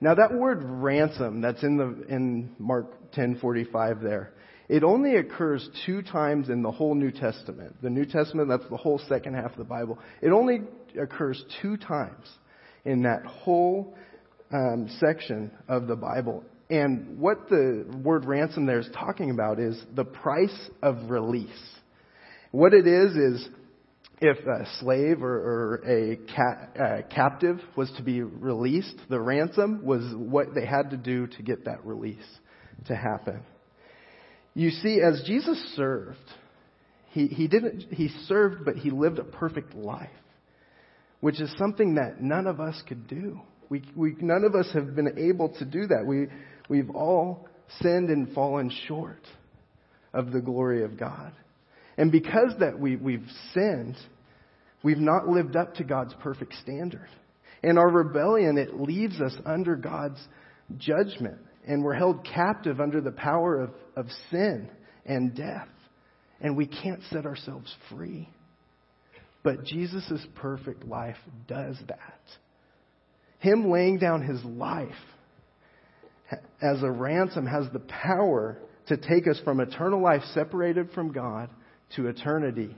Now 0.00 0.14
that 0.14 0.32
word 0.32 0.62
ransom 0.62 1.40
that's 1.40 1.62
in 1.62 1.76
the 1.76 2.06
in 2.08 2.54
Mark 2.58 2.86
10:45 3.12 4.00
there, 4.00 4.32
it 4.68 4.84
only 4.84 5.16
occurs 5.16 5.68
two 5.86 6.02
times 6.02 6.50
in 6.50 6.62
the 6.62 6.70
whole 6.70 6.94
New 6.94 7.10
Testament. 7.10 7.74
The 7.82 7.90
New 7.90 8.04
Testament, 8.04 8.48
that's 8.48 8.68
the 8.68 8.76
whole 8.76 8.98
second 9.08 9.34
half 9.34 9.52
of 9.52 9.56
the 9.56 9.64
Bible. 9.64 9.98
It 10.20 10.30
only 10.30 10.60
occurs 11.00 11.42
two 11.60 11.76
times 11.78 12.28
in 12.84 13.02
that 13.02 13.24
whole 13.24 13.96
um, 14.52 14.88
section 15.00 15.50
of 15.68 15.86
the 15.86 15.96
Bible. 15.96 16.44
And 16.70 17.18
what 17.18 17.48
the 17.48 17.86
word 18.02 18.26
ransom 18.26 18.66
there 18.66 18.80
is 18.80 18.88
talking 18.94 19.30
about 19.30 19.58
is 19.58 19.80
the 19.94 20.04
price 20.04 20.70
of 20.82 21.08
release. 21.08 21.48
What 22.50 22.74
it 22.74 22.86
is 22.86 23.16
is 23.16 23.48
if 24.20 24.38
a 24.46 24.66
slave 24.80 25.22
or, 25.22 25.34
or 25.34 25.74
a 25.86 26.16
ca- 26.34 27.02
captive 27.14 27.60
was 27.76 27.90
to 27.96 28.02
be 28.02 28.20
released, 28.20 28.96
the 29.08 29.20
ransom 29.20 29.84
was 29.84 30.02
what 30.14 30.54
they 30.54 30.66
had 30.66 30.90
to 30.90 30.96
do 30.96 31.26
to 31.28 31.42
get 31.42 31.64
that 31.66 31.84
release 31.86 32.16
to 32.86 32.96
happen. 32.96 33.42
You 34.54 34.70
see, 34.70 35.00
as 35.00 35.22
Jesus 35.24 35.56
served, 35.76 36.18
he, 37.10 37.28
he 37.28 37.48
didn't, 37.48 37.92
he 37.92 38.08
served, 38.26 38.64
but 38.64 38.76
he 38.76 38.90
lived 38.90 39.18
a 39.18 39.24
perfect 39.24 39.74
life, 39.74 40.10
which 41.20 41.40
is 41.40 41.50
something 41.56 41.94
that 41.94 42.20
none 42.20 42.46
of 42.46 42.60
us 42.60 42.82
could 42.86 43.06
do. 43.06 43.40
We, 43.70 43.84
we, 43.94 44.16
none 44.20 44.44
of 44.44 44.54
us 44.54 44.68
have 44.74 44.96
been 44.96 45.18
able 45.18 45.50
to 45.58 45.64
do 45.64 45.86
that. 45.86 46.04
We, 46.06 46.26
we've 46.68 46.90
all 46.90 47.48
sinned 47.80 48.10
and 48.10 48.32
fallen 48.34 48.70
short 48.86 49.22
of 50.12 50.32
the 50.32 50.40
glory 50.40 50.84
of 50.84 50.98
God. 50.98 51.32
And 51.96 52.12
because 52.12 52.54
that 52.60 52.78
we, 52.78 52.96
we've 52.96 53.26
sinned, 53.52 53.96
we've 54.82 54.98
not 54.98 55.26
lived 55.26 55.56
up 55.56 55.74
to 55.74 55.84
God's 55.84 56.14
perfect 56.20 56.54
standard. 56.62 57.08
And 57.62 57.78
our 57.78 57.90
rebellion, 57.90 58.56
it 58.56 58.80
leaves 58.80 59.20
us 59.20 59.36
under 59.44 59.74
God's 59.76 60.20
judgment. 60.76 61.38
And 61.66 61.82
we're 61.82 61.94
held 61.94 62.24
captive 62.24 62.80
under 62.80 63.00
the 63.00 63.10
power 63.10 63.60
of, 63.60 63.70
of 63.96 64.06
sin 64.30 64.70
and 65.04 65.34
death. 65.34 65.68
And 66.40 66.56
we 66.56 66.66
can't 66.66 67.00
set 67.10 67.26
ourselves 67.26 67.74
free. 67.90 68.28
But 69.42 69.64
Jesus' 69.64 70.24
perfect 70.36 70.86
life 70.86 71.16
does 71.46 71.76
that. 71.88 72.20
Him 73.40 73.70
laying 73.70 73.98
down 73.98 74.22
his 74.22 74.42
life 74.44 74.88
as 76.60 76.82
a 76.82 76.90
ransom 76.90 77.46
has 77.46 77.66
the 77.72 77.80
power 77.80 78.58
to 78.88 78.96
take 78.96 79.26
us 79.28 79.40
from 79.44 79.60
eternal 79.60 80.02
life 80.02 80.22
separated 80.34 80.90
from 80.92 81.12
God 81.12 81.50
to 81.96 82.08
eternity 82.08 82.76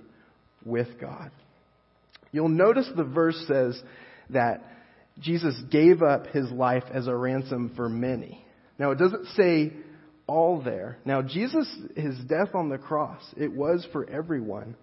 with 0.64 0.88
God. 1.00 1.30
You'll 2.32 2.48
notice 2.48 2.88
the 2.96 3.04
verse 3.04 3.42
says 3.48 3.80
that 4.30 4.62
Jesus 5.20 5.60
gave 5.70 6.02
up 6.02 6.28
his 6.28 6.50
life 6.50 6.84
as 6.92 7.06
a 7.06 7.14
ransom 7.14 7.72
for 7.76 7.88
many. 7.88 8.44
Now, 8.78 8.92
it 8.92 8.98
doesn't 8.98 9.26
say 9.36 9.72
all 10.26 10.62
there. 10.62 10.98
Now, 11.04 11.22
Jesus, 11.22 11.68
his 11.96 12.16
death 12.28 12.54
on 12.54 12.68
the 12.68 12.78
cross, 12.78 13.22
it 13.36 13.52
was 13.52 13.86
for 13.92 14.08
everyone, 14.08 14.76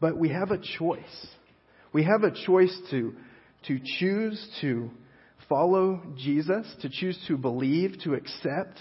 but 0.00 0.16
we 0.16 0.30
have 0.30 0.50
a 0.50 0.58
choice. 0.78 1.26
We 1.92 2.04
have 2.04 2.22
a 2.22 2.32
choice 2.46 2.76
to, 2.90 3.14
to 3.68 3.78
choose 3.98 4.44
to 4.62 4.90
follow 5.48 6.02
Jesus, 6.16 6.66
to 6.82 6.88
choose 6.88 7.18
to 7.28 7.36
believe, 7.36 7.98
to 8.04 8.14
accept 8.14 8.78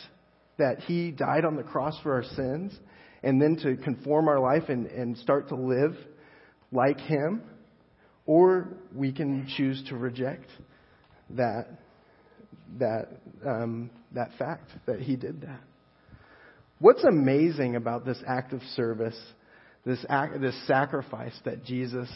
that 0.57 0.79
he 0.81 1.11
died 1.11 1.45
on 1.45 1.55
the 1.55 1.63
cross 1.63 1.97
for 2.01 2.13
our 2.13 2.23
sins, 2.23 2.77
and 3.23 3.41
then 3.41 3.57
to 3.57 3.75
conform 3.77 4.27
our 4.27 4.39
life 4.39 4.69
and, 4.69 4.87
and 4.87 5.17
start 5.17 5.49
to 5.49 5.55
live 5.55 5.95
like 6.71 6.99
him, 6.99 7.41
or 8.25 8.69
we 8.93 9.11
can 9.11 9.47
choose 9.57 9.83
to 9.89 9.95
reject 9.95 10.49
that 11.31 11.67
that 12.79 13.07
um, 13.45 13.89
that 14.13 14.29
fact 14.37 14.71
that 14.85 14.99
he 14.99 15.15
did 15.15 15.41
that. 15.41 15.61
What's 16.79 17.03
amazing 17.03 17.75
about 17.75 18.05
this 18.05 18.21
act 18.27 18.53
of 18.53 18.61
service, 18.75 19.19
this 19.85 20.03
act, 20.09 20.41
this 20.41 20.55
sacrifice 20.67 21.37
that 21.45 21.63
Jesus 21.63 22.09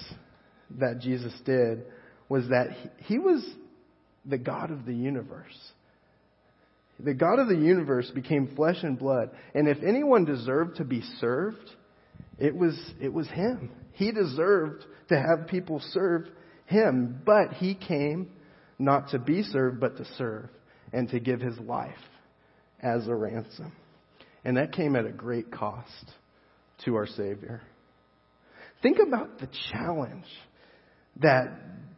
that 0.79 0.99
Jesus 0.99 1.33
did, 1.45 1.83
was 2.27 2.47
that 2.49 2.67
he, 2.71 3.13
he 3.13 3.19
was 3.19 3.43
the 4.29 4.37
God 4.37 4.71
of 4.71 4.85
the 4.85 4.93
universe. 4.93 5.57
The 6.99 7.13
God 7.13 7.39
of 7.39 7.47
the 7.47 7.55
universe 7.55 8.11
became 8.13 8.55
flesh 8.55 8.83
and 8.83 8.99
blood. 8.99 9.31
And 9.55 9.67
if 9.67 9.77
anyone 9.83 10.25
deserved 10.25 10.77
to 10.77 10.83
be 10.83 11.01
served, 11.19 11.69
it 12.37 12.55
was, 12.55 12.77
it 13.01 13.13
was 13.13 13.27
him. 13.29 13.71
He 13.93 14.11
deserved 14.11 14.85
to 15.09 15.15
have 15.15 15.47
people 15.47 15.81
serve 15.91 16.27
him, 16.65 17.21
but 17.25 17.53
he 17.53 17.73
came 17.73 18.29
not 18.77 19.09
to 19.09 19.19
be 19.19 19.43
served, 19.43 19.79
but 19.79 19.97
to 19.97 20.05
serve 20.17 20.49
and 20.93 21.09
to 21.09 21.19
give 21.19 21.41
his 21.41 21.57
life 21.59 21.91
as 22.81 23.07
a 23.07 23.15
ransom. 23.15 23.73
And 24.43 24.57
that 24.57 24.71
came 24.71 24.95
at 24.95 25.05
a 25.05 25.11
great 25.11 25.51
cost 25.51 26.05
to 26.85 26.95
our 26.95 27.07
Savior. 27.07 27.61
Think 28.81 28.97
about 29.05 29.39
the 29.39 29.49
challenge 29.71 30.25
that 31.21 31.51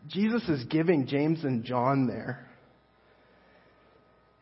Jesus 0.07 0.47
is 0.49 0.63
giving 0.65 1.07
James 1.07 1.43
and 1.43 1.63
John 1.63 2.07
there. 2.07 2.47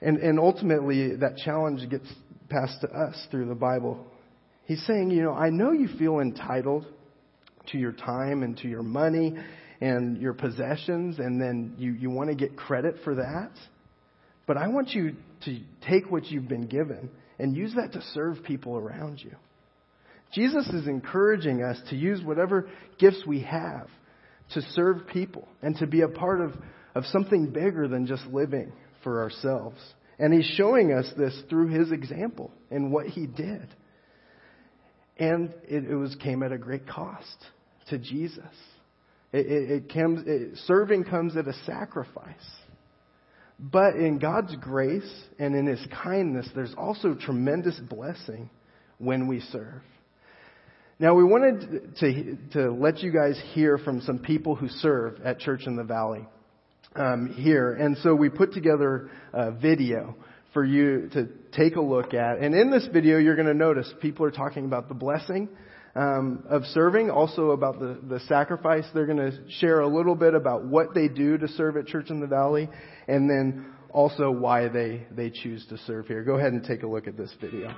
And, 0.01 0.17
and 0.17 0.39
ultimately, 0.39 1.15
that 1.17 1.37
challenge 1.37 1.89
gets 1.89 2.07
passed 2.49 2.81
to 2.81 2.87
us 2.87 3.27
through 3.29 3.47
the 3.47 3.55
Bible. 3.55 4.05
He's 4.65 4.85
saying, 4.85 5.11
you 5.11 5.23
know, 5.23 5.33
I 5.33 5.49
know 5.49 5.71
you 5.71 5.89
feel 5.97 6.19
entitled 6.19 6.85
to 7.71 7.77
your 7.77 7.91
time 7.91 8.43
and 8.43 8.57
to 8.57 8.67
your 8.67 8.83
money 8.83 9.35
and 9.81 10.21
your 10.21 10.33
possessions, 10.33 11.19
and 11.19 11.41
then 11.41 11.75
you, 11.77 11.93
you 11.93 12.09
want 12.09 12.29
to 12.29 12.35
get 12.35 12.55
credit 12.55 12.95
for 13.03 13.15
that. 13.15 13.51
But 14.45 14.57
I 14.57 14.67
want 14.67 14.89
you 14.89 15.15
to 15.45 15.59
take 15.87 16.09
what 16.09 16.25
you've 16.25 16.47
been 16.47 16.67
given 16.67 17.09
and 17.37 17.55
use 17.55 17.73
that 17.75 17.93
to 17.93 18.01
serve 18.13 18.43
people 18.43 18.77
around 18.77 19.21
you. 19.21 19.35
Jesus 20.33 20.67
is 20.67 20.87
encouraging 20.87 21.63
us 21.63 21.79
to 21.89 21.95
use 21.95 22.23
whatever 22.23 22.69
gifts 22.99 23.23
we 23.25 23.41
have 23.41 23.87
to 24.53 24.61
serve 24.73 25.07
people 25.07 25.47
and 25.61 25.75
to 25.77 25.87
be 25.87 26.01
a 26.01 26.07
part 26.07 26.41
of, 26.41 26.53
of 26.95 27.05
something 27.05 27.51
bigger 27.51 27.87
than 27.87 28.05
just 28.05 28.25
living 28.27 28.71
for 29.03 29.21
ourselves. 29.21 29.77
And 30.17 30.33
he's 30.33 30.51
showing 30.57 30.91
us 30.91 31.09
this 31.17 31.39
through 31.49 31.67
his 31.67 31.91
example 31.91 32.51
and 32.69 32.91
what 32.91 33.05
he 33.07 33.25
did. 33.25 33.67
And 35.17 35.53
it, 35.67 35.85
it 35.85 35.95
was 35.95 36.15
came 36.15 36.43
at 36.43 36.51
a 36.51 36.57
great 36.57 36.87
cost 36.87 37.45
to 37.89 37.97
Jesus. 37.97 38.43
It, 39.31 39.45
it, 39.45 39.71
it 39.71 39.93
comes, 39.93 40.59
serving 40.65 41.05
comes 41.05 41.37
at 41.37 41.47
a 41.47 41.53
sacrifice. 41.65 42.35
But 43.59 43.95
in 43.95 44.19
God's 44.19 44.55
grace 44.55 45.11
and 45.37 45.53
in 45.53 45.67
His 45.67 45.85
kindness, 46.01 46.49
there's 46.55 46.73
also 46.77 47.13
tremendous 47.13 47.77
blessing 47.77 48.49
when 48.97 49.27
we 49.27 49.41
serve. 49.41 49.81
Now, 51.01 51.15
we 51.15 51.23
wanted 51.23 51.95
to, 51.99 52.37
to 52.51 52.71
let 52.73 52.99
you 52.99 53.13
guys 53.13 53.41
hear 53.53 53.77
from 53.77 54.01
some 54.01 54.19
people 54.19 54.55
who 54.55 54.67
serve 54.67 55.21
at 55.23 55.39
Church 55.39 55.61
in 55.65 55.77
the 55.77 55.83
Valley 55.85 56.27
um, 56.93 57.33
here. 57.37 57.71
And 57.71 57.97
so 57.99 58.13
we 58.13 58.27
put 58.27 58.51
together 58.51 59.09
a 59.31 59.51
video 59.51 60.17
for 60.53 60.65
you 60.65 61.09
to 61.13 61.29
take 61.53 61.77
a 61.77 61.81
look 61.81 62.13
at. 62.13 62.39
And 62.39 62.53
in 62.53 62.69
this 62.69 62.85
video, 62.91 63.17
you're 63.17 63.37
going 63.37 63.47
to 63.47 63.53
notice 63.53 63.89
people 64.01 64.25
are 64.25 64.31
talking 64.31 64.65
about 64.65 64.89
the 64.89 64.93
blessing 64.93 65.47
um, 65.95 66.43
of 66.49 66.65
serving, 66.65 67.09
also 67.09 67.51
about 67.51 67.79
the, 67.79 67.97
the 68.09 68.19
sacrifice. 68.27 68.83
They're 68.93 69.05
going 69.05 69.31
to 69.31 69.39
share 69.59 69.79
a 69.79 69.87
little 69.87 70.15
bit 70.15 70.33
about 70.33 70.65
what 70.65 70.93
they 70.93 71.07
do 71.07 71.37
to 71.37 71.47
serve 71.47 71.77
at 71.77 71.87
Church 71.87 72.09
in 72.09 72.19
the 72.19 72.27
Valley, 72.27 72.67
and 73.07 73.29
then 73.29 73.67
also 73.91 74.31
why 74.31 74.67
they, 74.67 75.07
they 75.11 75.29
choose 75.29 75.65
to 75.67 75.77
serve 75.77 76.07
here. 76.07 76.25
Go 76.25 76.35
ahead 76.35 76.51
and 76.51 76.61
take 76.61 76.83
a 76.83 76.87
look 76.87 77.07
at 77.07 77.15
this 77.15 77.33
video. 77.39 77.73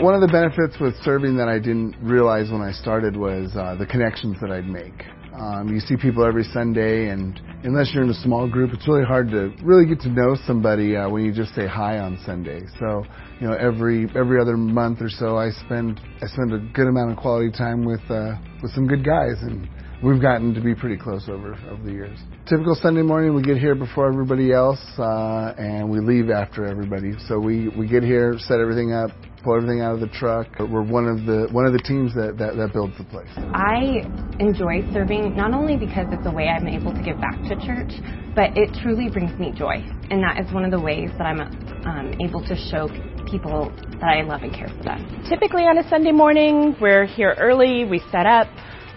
One 0.00 0.14
of 0.14 0.20
the 0.20 0.28
benefits 0.28 0.78
with 0.80 0.94
serving 1.02 1.36
that 1.38 1.48
I 1.48 1.58
didn't 1.58 1.96
realize 2.00 2.52
when 2.52 2.62
I 2.62 2.70
started 2.70 3.16
was 3.16 3.50
uh, 3.56 3.74
the 3.74 3.84
connections 3.84 4.36
that 4.40 4.52
I'd 4.52 4.68
make. 4.68 4.94
Um, 5.34 5.74
you 5.74 5.80
see 5.80 5.96
people 5.96 6.24
every 6.24 6.44
Sunday, 6.44 7.08
and 7.08 7.40
unless 7.64 7.90
you're 7.92 8.04
in 8.04 8.10
a 8.10 8.22
small 8.22 8.48
group, 8.48 8.70
it's 8.72 8.86
really 8.86 9.04
hard 9.04 9.28
to 9.32 9.52
really 9.60 9.86
get 9.86 9.98
to 10.02 10.08
know 10.08 10.36
somebody 10.46 10.94
uh, 10.94 11.08
when 11.08 11.24
you 11.24 11.34
just 11.34 11.52
say 11.56 11.66
hi 11.66 11.98
on 11.98 12.16
Sunday. 12.24 12.60
So, 12.78 13.04
you 13.40 13.48
know, 13.48 13.54
every 13.54 14.06
every 14.14 14.40
other 14.40 14.56
month 14.56 15.02
or 15.02 15.08
so, 15.10 15.36
I 15.36 15.50
spend 15.66 16.00
I 16.22 16.28
spend 16.28 16.52
a 16.52 16.58
good 16.72 16.86
amount 16.86 17.10
of 17.10 17.16
quality 17.16 17.50
time 17.50 17.84
with 17.84 18.02
uh, 18.08 18.38
with 18.62 18.70
some 18.72 18.86
good 18.86 19.04
guys, 19.04 19.42
and 19.42 19.68
we've 20.02 20.20
gotten 20.22 20.54
to 20.54 20.60
be 20.60 20.74
pretty 20.74 20.96
close 20.96 21.28
over 21.28 21.54
over 21.70 21.82
the 21.82 21.92
years. 21.92 22.18
Typical 22.46 22.74
Sunday 22.80 23.02
morning, 23.02 23.34
we 23.34 23.42
get 23.42 23.58
here 23.58 23.74
before 23.74 24.10
everybody 24.10 24.52
else, 24.52 24.80
uh, 24.98 25.54
and 25.58 25.88
we 25.90 26.00
leave 26.00 26.30
after 26.30 26.64
everybody. 26.64 27.12
So 27.26 27.38
we 27.38 27.68
we 27.70 27.88
get 27.88 28.02
here, 28.02 28.34
set 28.38 28.60
everything 28.60 28.92
up, 28.92 29.10
pull 29.42 29.56
everything 29.56 29.80
out 29.80 29.94
of 29.94 30.00
the 30.00 30.08
truck. 30.08 30.46
We're 30.58 30.82
one 30.82 31.06
of 31.06 31.26
the 31.26 31.48
one 31.52 31.66
of 31.66 31.72
the 31.72 31.80
teams 31.80 32.14
that, 32.14 32.38
that, 32.38 32.56
that 32.56 32.72
builds 32.72 32.96
the 32.98 33.04
place. 33.04 33.28
I 33.52 34.06
enjoy 34.38 34.82
serving 34.92 35.36
not 35.36 35.52
only 35.52 35.76
because 35.76 36.06
it's 36.10 36.26
a 36.26 36.30
way 36.30 36.48
I'm 36.48 36.66
able 36.66 36.92
to 36.94 37.02
give 37.02 37.20
back 37.20 37.36
to 37.48 37.56
church, 37.66 37.92
but 38.34 38.56
it 38.56 38.70
truly 38.82 39.10
brings 39.10 39.36
me 39.38 39.52
joy, 39.52 39.82
and 40.10 40.22
that 40.22 40.40
is 40.44 40.52
one 40.52 40.64
of 40.64 40.70
the 40.70 40.80
ways 40.80 41.10
that 41.18 41.26
I'm 41.26 41.40
um, 41.86 42.14
able 42.20 42.42
to 42.46 42.56
show 42.70 42.88
people 43.30 43.70
that 44.00 44.08
I 44.08 44.22
love 44.22 44.42
and 44.42 44.54
care 44.54 44.68
for 44.68 44.84
them. 44.84 45.24
Typically 45.28 45.64
on 45.64 45.76
a 45.76 45.88
Sunday 45.88 46.12
morning, 46.12 46.76
we're 46.80 47.04
here 47.04 47.34
early. 47.38 47.84
We 47.84 48.00
set 48.10 48.26
up. 48.26 48.48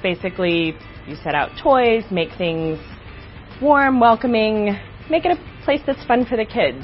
Basically, 0.02 0.76
you 1.08 1.16
set 1.24 1.36
out 1.36 1.50
toys, 1.62 2.04
make 2.12 2.30
things 2.38 2.80
warm, 3.62 4.00
welcoming, 4.00 4.78
make 5.10 5.26
it 5.26 5.32
a 5.32 5.64
place 5.64 5.82
that's 5.86 6.04
fun 6.06 6.26
for 6.26 6.38
the 6.38 6.46
kids. 6.46 6.84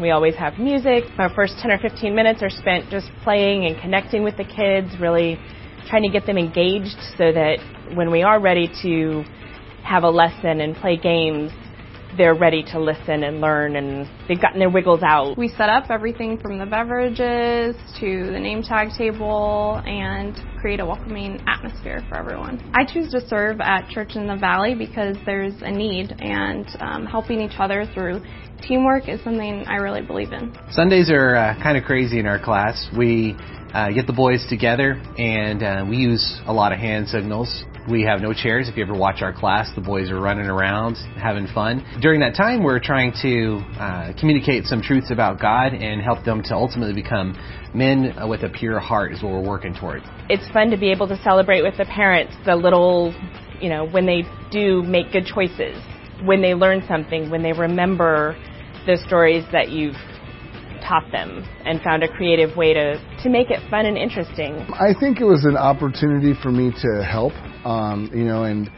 We 0.00 0.10
always 0.10 0.36
have 0.36 0.58
music. 0.58 1.04
Our 1.18 1.32
first 1.34 1.54
10 1.60 1.70
or 1.70 1.78
15 1.78 2.14
minutes 2.14 2.42
are 2.42 2.50
spent 2.50 2.88
just 2.90 3.08
playing 3.24 3.66
and 3.66 3.80
connecting 3.80 4.22
with 4.22 4.36
the 4.36 4.44
kids, 4.44 4.88
really 5.00 5.38
trying 5.88 6.02
to 6.02 6.08
get 6.08 6.26
them 6.26 6.38
engaged 6.38 6.98
so 7.16 7.32
that 7.32 7.58
when 7.94 8.10
we 8.10 8.22
are 8.22 8.40
ready 8.40 8.68
to 8.82 9.24
have 9.82 10.02
a 10.02 10.10
lesson 10.10 10.60
and 10.60 10.76
play 10.76 10.96
games, 10.96 11.50
they're 12.16 12.34
ready 12.34 12.62
to 12.62 12.80
listen 12.80 13.24
and 13.24 13.40
learn 13.40 13.76
and 13.76 14.08
they've 14.28 14.40
gotten 14.40 14.58
their 14.58 14.70
wiggles 14.70 15.00
out. 15.02 15.36
We 15.36 15.48
set 15.48 15.68
up 15.68 15.90
everything 15.90 16.38
from 16.38 16.58
the 16.58 16.66
beverages 16.66 17.76
to 18.00 18.30
the 18.32 18.38
name 18.38 18.62
tag 18.62 18.88
table 18.96 19.82
and 19.86 20.36
create 20.60 20.80
a 20.80 20.86
welcoming 20.86 21.40
atmosphere 21.46 22.04
for 22.08 22.16
everyone. 22.16 22.58
I 22.74 22.84
choose 22.84 23.10
to 23.12 23.26
serve 23.28 23.60
at 23.60 23.88
Church 23.88 24.16
in 24.16 24.26
the 24.26 24.36
Valley 24.36 24.74
because 24.74 25.16
there's 25.24 25.54
a 25.62 25.70
need 25.70 26.14
and 26.18 26.66
um, 26.80 27.06
helping 27.06 27.40
each 27.40 27.58
other 27.58 27.86
through 27.94 28.22
teamwork 28.62 29.08
is 29.08 29.22
something 29.22 29.64
I 29.66 29.76
really 29.76 30.02
believe 30.02 30.32
in. 30.32 30.56
Sundays 30.70 31.10
are 31.10 31.36
uh, 31.36 31.62
kind 31.62 31.78
of 31.78 31.84
crazy 31.84 32.18
in 32.18 32.26
our 32.26 32.42
class. 32.42 32.88
We 32.96 33.36
uh, 33.72 33.90
get 33.92 34.06
the 34.06 34.12
boys 34.12 34.44
together 34.48 35.00
and 35.16 35.62
uh, 35.62 35.86
we 35.88 35.96
use 35.96 36.40
a 36.46 36.52
lot 36.52 36.72
of 36.72 36.78
hand 36.78 37.08
signals. 37.08 37.64
We 37.88 38.02
have 38.02 38.20
no 38.20 38.34
chairs. 38.34 38.68
If 38.68 38.76
you 38.76 38.84
ever 38.84 38.94
watch 38.94 39.22
our 39.22 39.32
class, 39.32 39.70
the 39.74 39.80
boys 39.80 40.10
are 40.10 40.20
running 40.20 40.46
around 40.46 40.96
having 41.16 41.46
fun. 41.54 41.84
During 42.02 42.20
that 42.20 42.34
time, 42.34 42.62
we're 42.62 42.80
trying 42.80 43.12
to 43.22 43.62
uh, 43.80 44.12
communicate 44.18 44.64
some 44.64 44.82
truths 44.82 45.10
about 45.10 45.40
God 45.40 45.72
and 45.72 46.02
help 46.02 46.24
them 46.24 46.42
to 46.44 46.54
ultimately 46.54 46.92
become 46.92 47.34
men 47.74 48.14
with 48.28 48.42
a 48.42 48.48
pure 48.48 48.78
heart 48.78 49.12
is 49.12 49.22
what 49.22 49.32
we're 49.32 49.46
working 49.46 49.74
towards. 49.74 50.04
It's 50.28 50.46
fun 50.52 50.70
to 50.70 50.76
be 50.76 50.90
able 50.90 51.08
to 51.08 51.20
celebrate 51.22 51.62
with 51.62 51.76
the 51.76 51.84
parents 51.84 52.34
the 52.44 52.56
little, 52.56 53.14
you 53.60 53.68
know, 53.68 53.86
when 53.88 54.06
they 54.06 54.24
do 54.50 54.82
make 54.82 55.12
good 55.12 55.26
choices, 55.26 55.82
when 56.24 56.40
they 56.42 56.54
learn 56.54 56.82
something, 56.88 57.30
when 57.30 57.42
they 57.42 57.52
remember 57.52 58.36
the 58.86 58.96
stories 59.06 59.44
that 59.52 59.70
you've 59.70 59.96
taught 60.86 61.10
them 61.12 61.44
and 61.64 61.80
found 61.82 62.02
a 62.02 62.08
creative 62.08 62.56
way 62.56 62.72
to, 62.72 62.96
to 63.22 63.28
make 63.28 63.50
it 63.50 63.60
fun 63.70 63.84
and 63.84 63.98
interesting. 63.98 64.54
I 64.72 64.94
think 64.98 65.20
it 65.20 65.24
was 65.24 65.44
an 65.44 65.56
opportunity 65.56 66.32
for 66.40 66.50
me 66.50 66.72
to 66.82 67.04
help, 67.04 67.32
um, 67.66 68.10
you 68.14 68.24
know, 68.24 68.44
and 68.44 68.70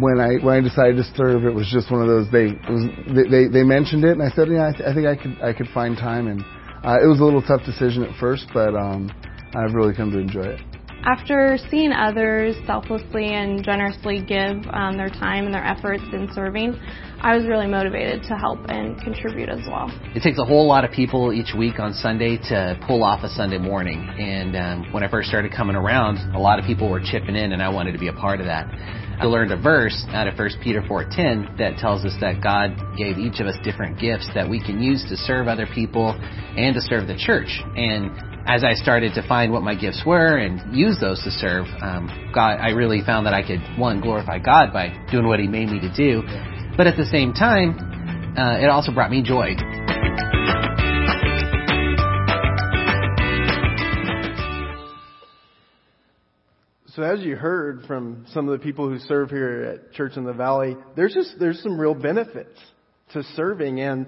when 0.00 0.20
I 0.20 0.36
when 0.44 0.54
I 0.56 0.60
decided 0.60 0.96
to 0.96 1.04
serve, 1.16 1.44
it 1.44 1.54
was 1.54 1.68
just 1.72 1.90
one 1.90 2.02
of 2.02 2.06
those. 2.06 2.30
They 2.30 2.52
was, 2.68 2.84
they 3.08 3.48
they 3.48 3.64
mentioned 3.64 4.04
it, 4.04 4.12
and 4.12 4.22
I 4.22 4.28
said, 4.36 4.48
yeah, 4.48 4.68
I, 4.68 4.72
th- 4.72 4.84
I 4.86 4.92
think 4.94 5.06
I 5.06 5.16
could 5.16 5.42
I 5.42 5.52
could 5.54 5.68
find 5.72 5.96
time, 5.96 6.28
and 6.28 6.44
uh, 6.84 6.98
it 7.02 7.06
was 7.06 7.20
a 7.20 7.24
little 7.24 7.42
tough 7.42 7.64
decision 7.64 8.02
at 8.02 8.14
first, 8.18 8.46
but 8.52 8.74
um, 8.74 9.10
I've 9.54 9.74
really 9.74 9.94
come 9.94 10.10
to 10.12 10.18
enjoy 10.18 10.42
it. 10.42 10.60
After 11.04 11.58
seeing 11.68 11.90
others 11.90 12.54
selflessly 12.64 13.34
and 13.34 13.64
generously 13.64 14.22
give 14.22 14.62
um, 14.70 14.96
their 14.96 15.10
time 15.10 15.46
and 15.46 15.54
their 15.54 15.64
efforts 15.64 16.04
in 16.12 16.28
serving, 16.32 16.78
I 17.20 17.36
was 17.36 17.44
really 17.44 17.66
motivated 17.66 18.22
to 18.28 18.36
help 18.36 18.60
and 18.68 19.00
contribute 19.02 19.48
as 19.48 19.66
well. 19.66 19.90
It 20.14 20.22
takes 20.22 20.38
a 20.38 20.44
whole 20.44 20.66
lot 20.66 20.84
of 20.84 20.92
people 20.92 21.32
each 21.32 21.54
week 21.58 21.80
on 21.80 21.92
Sunday 21.92 22.36
to 22.50 22.78
pull 22.86 23.02
off 23.02 23.24
a 23.24 23.28
Sunday 23.28 23.58
morning. 23.58 23.98
And 24.16 24.56
um, 24.56 24.92
when 24.92 25.02
I 25.02 25.10
first 25.10 25.28
started 25.28 25.52
coming 25.52 25.74
around, 25.74 26.18
a 26.36 26.38
lot 26.38 26.60
of 26.60 26.64
people 26.64 26.88
were 26.88 27.00
chipping 27.00 27.34
in, 27.34 27.50
and 27.50 27.60
I 27.60 27.68
wanted 27.68 27.92
to 27.92 27.98
be 27.98 28.08
a 28.08 28.12
part 28.12 28.38
of 28.38 28.46
that. 28.46 28.70
I 29.22 29.26
learned 29.26 29.52
a 29.52 29.56
verse 29.56 30.04
out 30.08 30.26
of 30.26 30.36
1 30.36 30.50
Peter 30.64 30.82
4:10 30.82 31.56
that 31.56 31.78
tells 31.78 32.04
us 32.04 32.12
that 32.20 32.40
God 32.42 32.74
gave 32.98 33.18
each 33.18 33.38
of 33.38 33.46
us 33.46 33.54
different 33.62 34.00
gifts 34.00 34.28
that 34.34 34.50
we 34.50 34.58
can 34.58 34.82
use 34.82 35.04
to 35.10 35.16
serve 35.16 35.46
other 35.46 35.64
people 35.64 36.10
and 36.56 36.74
to 36.74 36.80
serve 36.80 37.06
the 37.06 37.14
church. 37.14 37.62
And 37.76 38.10
as 38.48 38.64
I 38.64 38.74
started 38.74 39.14
to 39.14 39.22
find 39.28 39.52
what 39.52 39.62
my 39.62 39.76
gifts 39.76 40.02
were 40.04 40.38
and 40.38 40.74
use 40.74 40.98
those 40.98 41.22
to 41.22 41.30
serve, 41.30 41.66
um, 41.82 42.10
God, 42.34 42.58
I 42.58 42.70
really 42.70 43.00
found 43.06 43.24
that 43.26 43.32
I 43.32 43.46
could 43.46 43.62
one 43.78 44.00
glorify 44.00 44.40
God 44.40 44.72
by 44.72 44.90
doing 45.12 45.28
what 45.28 45.38
He 45.38 45.46
made 45.46 45.68
me 45.68 45.78
to 45.78 45.94
do, 45.94 46.24
but 46.76 46.88
at 46.88 46.96
the 46.96 47.06
same 47.06 47.32
time, 47.32 47.78
uh, 48.36 48.58
it 48.58 48.68
also 48.70 48.90
brought 48.90 49.12
me 49.12 49.22
joy. 49.22 49.54
So 56.94 57.02
as 57.02 57.20
you 57.20 57.36
heard 57.36 57.84
from 57.86 58.26
some 58.34 58.46
of 58.46 58.58
the 58.58 58.62
people 58.62 58.86
who 58.86 58.98
serve 58.98 59.30
here 59.30 59.62
at 59.62 59.92
Church 59.92 60.12
in 60.18 60.24
the 60.24 60.34
Valley, 60.34 60.76
there's 60.94 61.14
just 61.14 61.38
there's 61.40 61.62
some 61.62 61.80
real 61.80 61.94
benefits 61.94 62.58
to 63.14 63.22
serving 63.34 63.80
and 63.80 64.06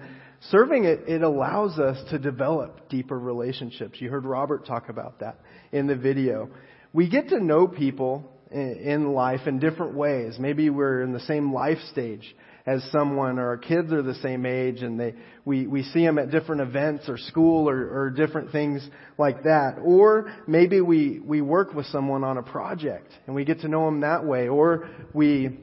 serving 0.50 0.84
it 0.84 1.00
it 1.08 1.22
allows 1.22 1.78
us 1.78 1.98
to 2.10 2.18
develop 2.18 2.90
deeper 2.90 3.18
relationships. 3.18 4.02
You 4.02 4.10
heard 4.10 4.26
Robert 4.26 4.66
talk 4.66 4.90
about 4.90 5.20
that 5.20 5.38
in 5.72 5.86
the 5.86 5.96
video. 5.96 6.50
We 6.92 7.08
get 7.08 7.30
to 7.30 7.42
know 7.42 7.66
people 7.66 8.30
in 8.50 9.14
life 9.14 9.46
in 9.46 9.60
different 9.60 9.94
ways. 9.94 10.36
Maybe 10.38 10.68
we're 10.68 11.00
in 11.00 11.14
the 11.14 11.20
same 11.20 11.54
life 11.54 11.78
stage 11.90 12.36
as 12.66 12.82
someone 12.90 13.38
or 13.38 13.48
our 13.48 13.56
kids 13.58 13.92
are 13.92 14.02
the 14.02 14.14
same 14.16 14.46
age 14.46 14.82
and 14.82 14.98
they 14.98 15.14
we 15.44 15.66
we 15.66 15.82
see 15.82 16.04
them 16.04 16.18
at 16.18 16.30
different 16.30 16.62
events 16.62 17.08
or 17.08 17.18
school 17.18 17.68
or, 17.68 18.04
or 18.04 18.10
different 18.10 18.52
things 18.52 18.88
like 19.18 19.42
that. 19.42 19.76
Or 19.82 20.32
maybe 20.46 20.80
we 20.80 21.20
we 21.20 21.42
work 21.42 21.74
with 21.74 21.86
someone 21.86 22.24
on 22.24 22.38
a 22.38 22.42
project 22.42 23.12
and 23.26 23.36
we 23.36 23.44
get 23.44 23.60
to 23.60 23.68
know 23.68 23.84
them 23.84 24.00
that 24.00 24.24
way. 24.24 24.48
Or 24.48 24.88
we 25.12 25.58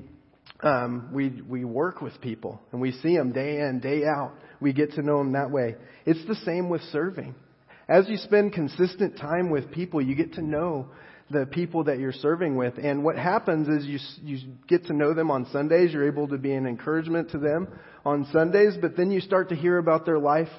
um, 0.61 1.09
we 1.11 1.41
we 1.41 1.65
work 1.65 2.01
with 2.01 2.21
people 2.21 2.61
and 2.71 2.79
we 2.79 2.91
see 2.91 3.17
them 3.17 3.31
day 3.31 3.61
in 3.61 3.79
day 3.79 4.03
out. 4.05 4.33
We 4.59 4.73
get 4.73 4.93
to 4.93 5.01
know 5.01 5.17
them 5.17 5.31
that 5.31 5.49
way. 5.49 5.75
It's 6.05 6.23
the 6.27 6.35
same 6.35 6.69
with 6.69 6.81
serving. 6.91 7.33
As 7.89 8.07
you 8.07 8.17
spend 8.17 8.53
consistent 8.53 9.17
time 9.17 9.49
with 9.49 9.71
people 9.71 10.01
you 10.01 10.13
get 10.13 10.33
to 10.33 10.41
know 10.43 10.89
the 11.31 11.45
people 11.45 11.85
that 11.85 11.99
you're 11.99 12.11
serving 12.11 12.55
with. 12.55 12.75
And 12.77 13.03
what 13.03 13.17
happens 13.17 13.67
is 13.67 13.85
you, 13.85 13.99
you 14.23 14.53
get 14.67 14.85
to 14.85 14.93
know 14.93 15.13
them 15.13 15.31
on 15.31 15.47
Sundays. 15.51 15.93
You're 15.93 16.07
able 16.07 16.27
to 16.27 16.37
be 16.37 16.53
an 16.53 16.65
encouragement 16.65 17.31
to 17.31 17.37
them 17.37 17.67
on 18.05 18.27
Sundays, 18.31 18.75
but 18.79 18.97
then 18.97 19.11
you 19.11 19.21
start 19.21 19.49
to 19.49 19.55
hear 19.55 19.77
about 19.77 20.05
their 20.05 20.19
life 20.19 20.49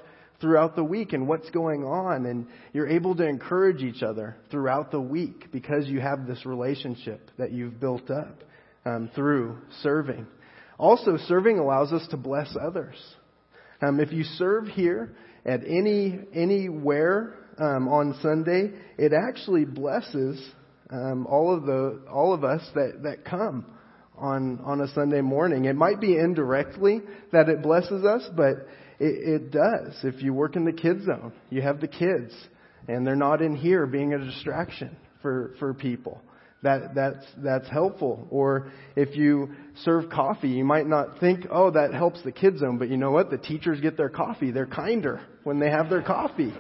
throughout 0.41 0.75
the 0.75 0.85
week 0.85 1.13
and 1.13 1.29
what's 1.29 1.49
going 1.51 1.85
on. 1.85 2.27
And 2.27 2.47
you're 2.73 2.89
able 2.89 3.15
to 3.17 3.27
encourage 3.27 3.83
each 3.83 4.03
other 4.03 4.37
throughout 4.51 4.91
the 4.91 5.01
week 5.01 5.53
because 5.53 5.87
you 5.87 6.01
have 6.01 6.27
this 6.27 6.45
relationship 6.45 7.31
that 7.39 7.53
you've 7.53 7.79
built 7.81 8.11
up 8.11 8.43
um, 8.85 9.11
through 9.15 9.59
serving. 9.83 10.27
Also, 10.79 11.17
serving 11.29 11.59
allows 11.59 11.93
us 11.93 12.07
to 12.11 12.17
bless 12.17 12.55
others. 12.61 12.97
Um, 13.81 14.01
if 14.01 14.13
you 14.13 14.25
serve 14.25 14.67
here 14.67 15.15
at 15.45 15.61
any 15.67 16.21
anywhere 16.35 17.35
um, 17.59 17.89
on 17.89 18.19
Sunday, 18.23 18.73
it 18.99 19.13
actually 19.13 19.65
blesses 19.65 20.41
um, 20.93 21.27
all 21.27 21.55
of 21.55 21.65
the 21.65 22.03
all 22.13 22.35
of 22.35 22.45
us 22.45 22.63
that 22.75 23.03
that 23.03 23.25
come 23.25 23.65
on 24.17 24.61
on 24.65 24.81
a 24.81 24.89
Sunday 24.89 25.23
morning. 25.23 25.65
It 25.65 25.75
might 25.75 26.01
be 26.01 26.17
indirectly 26.17 27.01
that 27.33 27.49
it 27.49 27.63
blesses 27.63 28.05
us, 28.05 28.29
but 28.37 28.69
it, 29.01 29.43
it 29.43 29.51
does. 29.51 29.99
If 30.05 30.23
you 30.23 30.35
work 30.35 30.55
in 30.55 30.65
the 30.65 30.73
kids 30.73 31.07
zone, 31.07 31.33
you 31.51 31.63
have 31.63 31.81
the 31.81 31.89
kids, 31.89 32.35
and 32.89 33.07
they're 33.07 33.17
not 33.17 33.41
in 33.41 33.57
here 33.57 33.87
being 33.87 34.13
a 34.13 34.19
distraction 34.19 34.97
for 35.23 35.55
for 35.59 35.73
people. 35.73 36.21
That 36.63 36.95
that's 36.95 37.25
that's 37.39 37.69
helpful. 37.69 38.29
Or 38.31 38.71
if 38.95 39.17
you 39.17 39.51
serve 39.83 40.11
coffee, 40.11 40.51
you 40.51 40.65
might 40.65 40.87
not 40.87 41.19
think, 41.19 41.47
oh, 41.51 41.71
that 41.71 41.95
helps 41.95 42.23
the 42.23 42.33
kids 42.33 42.61
zone, 42.61 42.79
but 42.79 42.89
you 42.91 42.99
know 42.99 43.11
what? 43.11 43.31
The 43.31 43.39
teachers 43.39 43.81
get 43.81 43.97
their 43.97 44.11
coffee. 44.11 44.51
They're 44.51 44.67
kinder 44.67 45.23
when 45.43 45.59
they 45.59 45.71
have 45.71 45.89
their 45.89 46.03
coffee 46.03 46.53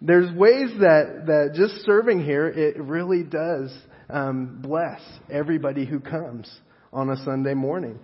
there's 0.00 0.32
ways 0.34 0.70
that, 0.80 1.24
that 1.26 1.52
just 1.54 1.84
serving 1.84 2.24
here, 2.24 2.46
it 2.46 2.80
really 2.80 3.24
does 3.24 3.76
um, 4.08 4.58
bless 4.62 5.00
everybody 5.30 5.84
who 5.84 6.00
comes 6.00 6.50
on 6.92 7.10
a 7.10 7.16
Sunday 7.24 7.54
morning. 7.54 7.98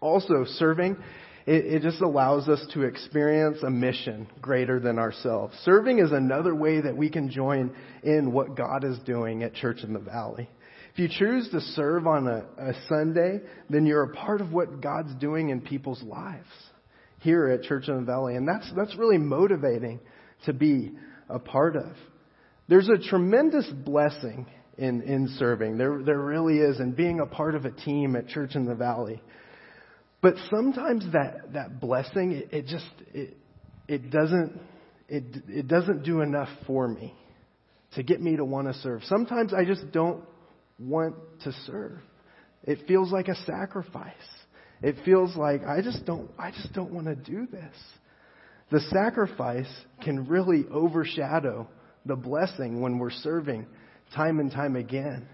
Also, 0.00 0.44
serving, 0.46 0.96
it, 1.46 1.66
it 1.66 1.82
just 1.82 2.00
allows 2.00 2.48
us 2.48 2.64
to 2.72 2.82
experience 2.82 3.62
a 3.62 3.70
mission 3.70 4.26
greater 4.40 4.80
than 4.80 4.98
ourselves. 4.98 5.54
Serving 5.64 5.98
is 5.98 6.12
another 6.12 6.54
way 6.54 6.80
that 6.80 6.96
we 6.96 7.10
can 7.10 7.30
join 7.30 7.74
in 8.02 8.32
what 8.32 8.56
God 8.56 8.84
is 8.84 8.98
doing 9.00 9.42
at 9.42 9.54
Church 9.54 9.78
in 9.82 9.92
the 9.92 9.98
Valley. 9.98 10.48
If 10.92 10.98
you 10.98 11.08
choose 11.08 11.48
to 11.50 11.60
serve 11.60 12.06
on 12.06 12.26
a, 12.26 12.44
a 12.58 12.72
Sunday, 12.88 13.40
then 13.68 13.86
you're 13.86 14.02
a 14.04 14.14
part 14.14 14.40
of 14.40 14.52
what 14.52 14.80
God's 14.80 15.14
doing 15.16 15.50
in 15.50 15.60
people's 15.60 16.02
lives 16.02 16.48
here 17.20 17.48
at 17.48 17.62
Church 17.62 17.88
in 17.88 17.96
the 17.96 18.02
Valley. 18.02 18.36
And 18.36 18.48
that's, 18.48 18.70
that's 18.74 18.96
really 18.96 19.18
motivating 19.18 20.00
to 20.46 20.52
be 20.52 20.92
a 21.28 21.38
part 21.38 21.76
of. 21.76 21.92
There's 22.68 22.88
a 22.88 22.98
tremendous 22.98 23.66
blessing 23.66 24.46
in, 24.76 25.02
in 25.02 25.34
serving. 25.38 25.78
There, 25.78 26.02
there 26.02 26.18
really 26.18 26.58
is, 26.58 26.78
and 26.78 26.94
being 26.94 27.20
a 27.20 27.26
part 27.26 27.54
of 27.54 27.64
a 27.64 27.70
team 27.70 28.14
at 28.16 28.28
Church 28.28 28.54
in 28.54 28.64
the 28.64 28.74
Valley. 28.74 29.22
But 30.20 30.34
sometimes 30.50 31.04
that, 31.12 31.52
that 31.54 31.80
blessing, 31.80 32.32
it, 32.32 32.52
it 32.52 32.66
just, 32.66 32.90
it, 33.14 33.36
it 33.86 34.10
doesn't, 34.10 34.60
it, 35.08 35.24
it 35.48 35.68
doesn't 35.68 36.04
do 36.04 36.20
enough 36.20 36.48
for 36.66 36.86
me 36.88 37.14
to 37.94 38.02
get 38.02 38.20
me 38.20 38.36
to 38.36 38.44
want 38.44 38.68
to 38.68 38.74
serve. 38.74 39.02
Sometimes 39.04 39.54
I 39.54 39.64
just 39.64 39.90
don't 39.92 40.22
want 40.78 41.16
to 41.44 41.52
serve. 41.66 41.98
It 42.64 42.86
feels 42.86 43.10
like 43.10 43.28
a 43.28 43.34
sacrifice. 43.46 44.12
It 44.82 44.96
feels 45.04 45.36
like 45.36 45.64
I 45.64 45.80
just 45.80 46.04
don't, 46.04 46.30
I 46.38 46.50
just 46.50 46.72
don't 46.72 46.92
want 46.92 47.06
to 47.06 47.16
do 47.16 47.46
this. 47.50 47.74
The 48.70 48.80
sacrifice 48.92 49.70
can 50.02 50.26
really 50.26 50.64
overshadow 50.70 51.68
the 52.04 52.16
blessing 52.16 52.80
when 52.80 52.98
we're 52.98 53.10
serving 53.10 53.66
time 54.14 54.40
and 54.40 54.50
time 54.50 54.76
again. 54.76 55.28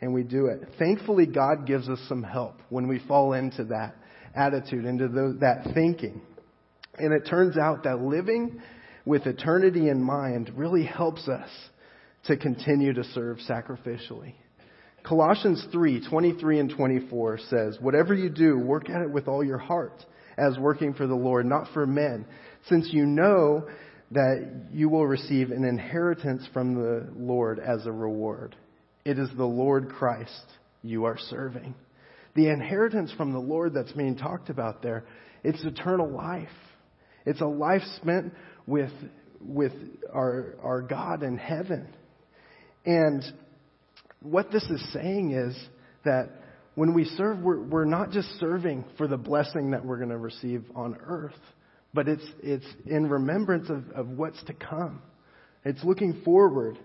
And 0.00 0.12
we 0.12 0.22
do 0.22 0.46
it. 0.46 0.68
Thankfully, 0.78 1.26
God 1.26 1.66
gives 1.66 1.88
us 1.88 1.98
some 2.08 2.22
help 2.22 2.60
when 2.68 2.86
we 2.86 3.00
fall 3.08 3.32
into 3.32 3.64
that 3.64 3.96
attitude, 4.34 4.84
into 4.84 5.08
that 5.40 5.72
thinking. 5.74 6.20
And 6.98 7.12
it 7.12 7.28
turns 7.28 7.56
out 7.56 7.84
that 7.84 8.00
living 8.00 8.60
with 9.04 9.26
eternity 9.26 9.88
in 9.88 10.02
mind 10.02 10.52
really 10.54 10.84
helps 10.84 11.28
us 11.28 11.48
to 12.26 12.36
continue 12.36 12.92
to 12.92 13.04
serve 13.04 13.38
sacrificially. 13.48 14.34
Colossians 15.02 15.64
3, 15.70 16.06
23 16.08 16.58
and 16.58 16.70
24 16.76 17.38
says, 17.48 17.78
Whatever 17.80 18.12
you 18.12 18.28
do, 18.28 18.58
work 18.58 18.90
at 18.90 19.02
it 19.02 19.10
with 19.10 19.28
all 19.28 19.44
your 19.44 19.58
heart, 19.58 20.04
as 20.36 20.58
working 20.58 20.94
for 20.94 21.06
the 21.06 21.14
Lord, 21.14 21.46
not 21.46 21.68
for 21.72 21.86
men, 21.86 22.26
since 22.68 22.88
you 22.92 23.06
know 23.06 23.66
that 24.10 24.68
you 24.72 24.88
will 24.88 25.06
receive 25.06 25.50
an 25.50 25.64
inheritance 25.64 26.46
from 26.52 26.74
the 26.74 27.08
Lord 27.16 27.58
as 27.58 27.86
a 27.86 27.92
reward. 27.92 28.54
It 29.04 29.18
is 29.18 29.28
the 29.36 29.44
Lord 29.44 29.88
Christ 29.88 30.44
you 30.82 31.04
are 31.04 31.18
serving. 31.18 31.74
The 32.34 32.48
inheritance 32.48 33.12
from 33.16 33.32
the 33.32 33.38
Lord 33.38 33.72
that's 33.74 33.92
being 33.92 34.16
talked 34.16 34.50
about 34.50 34.82
there, 34.82 35.04
it's 35.42 35.64
eternal 35.64 36.08
life. 36.08 36.48
It's 37.24 37.40
a 37.40 37.46
life 37.46 37.82
spent 37.96 38.34
with, 38.66 38.92
with 39.40 39.72
our, 40.12 40.54
our 40.62 40.82
God 40.82 41.22
in 41.22 41.38
heaven. 41.38 41.88
And 42.84 43.24
what 44.20 44.52
this 44.52 44.64
is 44.64 44.92
saying 44.92 45.32
is 45.32 45.56
that 46.04 46.30
when 46.76 46.92
we 46.92 47.04
serve, 47.04 47.40
we're, 47.40 47.60
we're 47.60 47.84
not 47.86 48.10
just 48.10 48.28
serving 48.38 48.84
for 48.96 49.08
the 49.08 49.16
blessing 49.16 49.70
that 49.70 49.84
we're 49.84 49.96
going 49.96 50.10
to 50.10 50.18
receive 50.18 50.62
on 50.76 50.96
earth, 51.04 51.32
but 51.92 52.06
it's, 52.06 52.24
it's 52.42 52.66
in 52.84 53.08
remembrance 53.08 53.68
of, 53.70 53.90
of 53.94 54.08
what's 54.10 54.40
to 54.44 54.52
come. 54.52 55.02
It's 55.64 55.82
looking 55.82 56.20
forward 56.22 56.78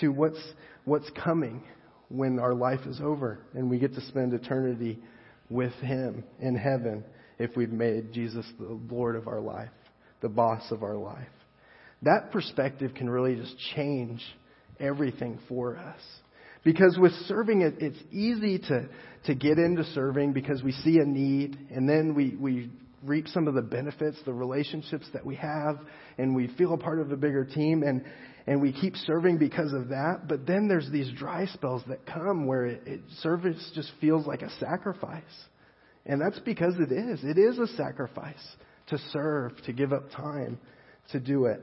to 0.00 0.08
what's, 0.08 0.42
what's 0.84 1.08
coming 1.10 1.62
when 2.08 2.40
our 2.40 2.54
life 2.54 2.80
is 2.86 3.00
over 3.00 3.38
and 3.54 3.70
we 3.70 3.78
get 3.78 3.94
to 3.94 4.00
spend 4.02 4.34
eternity 4.34 4.98
with 5.48 5.72
Him 5.74 6.24
in 6.40 6.56
heaven 6.56 7.04
if 7.38 7.56
we've 7.56 7.70
made 7.70 8.12
Jesus 8.12 8.44
the 8.58 8.80
Lord 8.90 9.14
of 9.14 9.28
our 9.28 9.40
life, 9.40 9.70
the 10.22 10.28
boss 10.28 10.72
of 10.72 10.82
our 10.82 10.96
life. 10.96 11.28
That 12.02 12.32
perspective 12.32 12.94
can 12.94 13.08
really 13.08 13.36
just 13.36 13.54
change 13.76 14.22
everything 14.80 15.38
for 15.48 15.76
us. 15.76 16.00
Because 16.66 16.98
with 16.98 17.12
serving, 17.28 17.62
it, 17.62 17.74
it's 17.78 17.98
easy 18.10 18.58
to, 18.58 18.88
to 19.26 19.36
get 19.36 19.56
into 19.56 19.84
serving 19.94 20.32
because 20.32 20.64
we 20.64 20.72
see 20.72 20.98
a 20.98 21.04
need 21.04 21.56
and 21.70 21.88
then 21.88 22.12
we, 22.12 22.34
we 22.40 22.72
reap 23.04 23.28
some 23.28 23.46
of 23.46 23.54
the 23.54 23.62
benefits, 23.62 24.18
the 24.26 24.32
relationships 24.32 25.06
that 25.12 25.24
we 25.24 25.36
have, 25.36 25.78
and 26.18 26.34
we 26.34 26.48
feel 26.58 26.74
a 26.74 26.76
part 26.76 27.00
of 27.00 27.12
a 27.12 27.16
bigger 27.16 27.44
team 27.44 27.84
and, 27.84 28.04
and 28.48 28.60
we 28.60 28.72
keep 28.72 28.96
serving 28.96 29.38
because 29.38 29.72
of 29.72 29.90
that. 29.90 30.22
But 30.26 30.44
then 30.44 30.66
there's 30.66 30.90
these 30.90 31.08
dry 31.16 31.46
spells 31.46 31.84
that 31.86 32.04
come 32.04 32.46
where 32.46 32.66
it, 32.66 32.82
it, 32.84 33.00
service 33.22 33.70
just 33.76 33.92
feels 34.00 34.26
like 34.26 34.42
a 34.42 34.50
sacrifice. 34.58 35.22
And 36.04 36.20
that's 36.20 36.40
because 36.40 36.74
it 36.80 36.90
is. 36.90 37.20
It 37.22 37.38
is 37.38 37.60
a 37.60 37.68
sacrifice 37.76 38.44
to 38.88 38.98
serve, 39.12 39.52
to 39.66 39.72
give 39.72 39.92
up 39.92 40.10
time 40.10 40.58
to 41.12 41.20
do 41.20 41.44
it. 41.44 41.60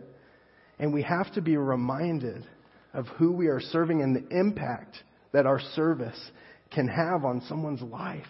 And 0.80 0.94
we 0.94 1.02
have 1.02 1.30
to 1.34 1.42
be 1.42 1.58
reminded 1.58 2.48
of 2.94 3.08
who 3.18 3.32
we 3.32 3.48
are 3.48 3.60
serving 3.60 4.02
and 4.02 4.16
the 4.16 4.38
impact 4.38 4.98
that 5.32 5.46
our 5.46 5.60
service 5.76 6.20
can 6.72 6.88
have 6.88 7.26
on 7.26 7.42
someone's 7.48 7.82
life. 7.82 8.26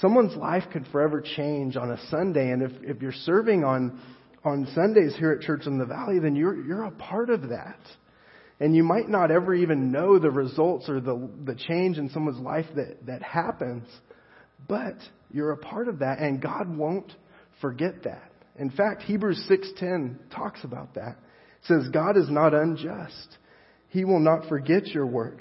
Someone's 0.00 0.36
life 0.36 0.64
could 0.72 0.86
forever 0.90 1.22
change 1.36 1.76
on 1.76 1.90
a 1.90 1.98
Sunday, 2.10 2.50
and 2.50 2.62
if, 2.62 2.72
if 2.82 3.02
you're 3.02 3.12
serving 3.12 3.62
on, 3.62 4.00
on 4.44 4.66
Sundays 4.74 5.14
here 5.16 5.32
at 5.32 5.42
Church 5.42 5.66
in 5.66 5.78
the 5.78 5.84
Valley, 5.84 6.18
then 6.18 6.34
you're, 6.34 6.64
you're 6.64 6.84
a 6.84 6.90
part 6.90 7.30
of 7.30 7.50
that. 7.50 7.78
And 8.58 8.74
you 8.74 8.82
might 8.82 9.08
not 9.08 9.30
ever 9.30 9.54
even 9.54 9.92
know 9.92 10.18
the 10.18 10.30
results 10.30 10.88
or 10.88 11.00
the, 11.00 11.28
the 11.44 11.54
change 11.54 11.98
in 11.98 12.08
someone's 12.10 12.40
life 12.40 12.66
that, 12.76 13.06
that 13.06 13.22
happens, 13.22 13.86
but 14.66 14.96
you're 15.30 15.52
a 15.52 15.56
part 15.56 15.88
of 15.88 16.00
that, 16.00 16.18
and 16.18 16.40
God 16.40 16.76
won't 16.76 17.12
forget 17.60 18.04
that. 18.04 18.32
In 18.58 18.70
fact, 18.70 19.02
Hebrews 19.02 19.48
6:10 19.50 20.16
talks 20.30 20.62
about 20.64 20.94
that 20.94 21.18
says, 21.64 21.88
God 21.92 22.16
is 22.16 22.28
not 22.28 22.54
unjust. 22.54 23.38
He 23.88 24.04
will 24.04 24.20
not 24.20 24.48
forget 24.48 24.86
your 24.88 25.06
work 25.06 25.40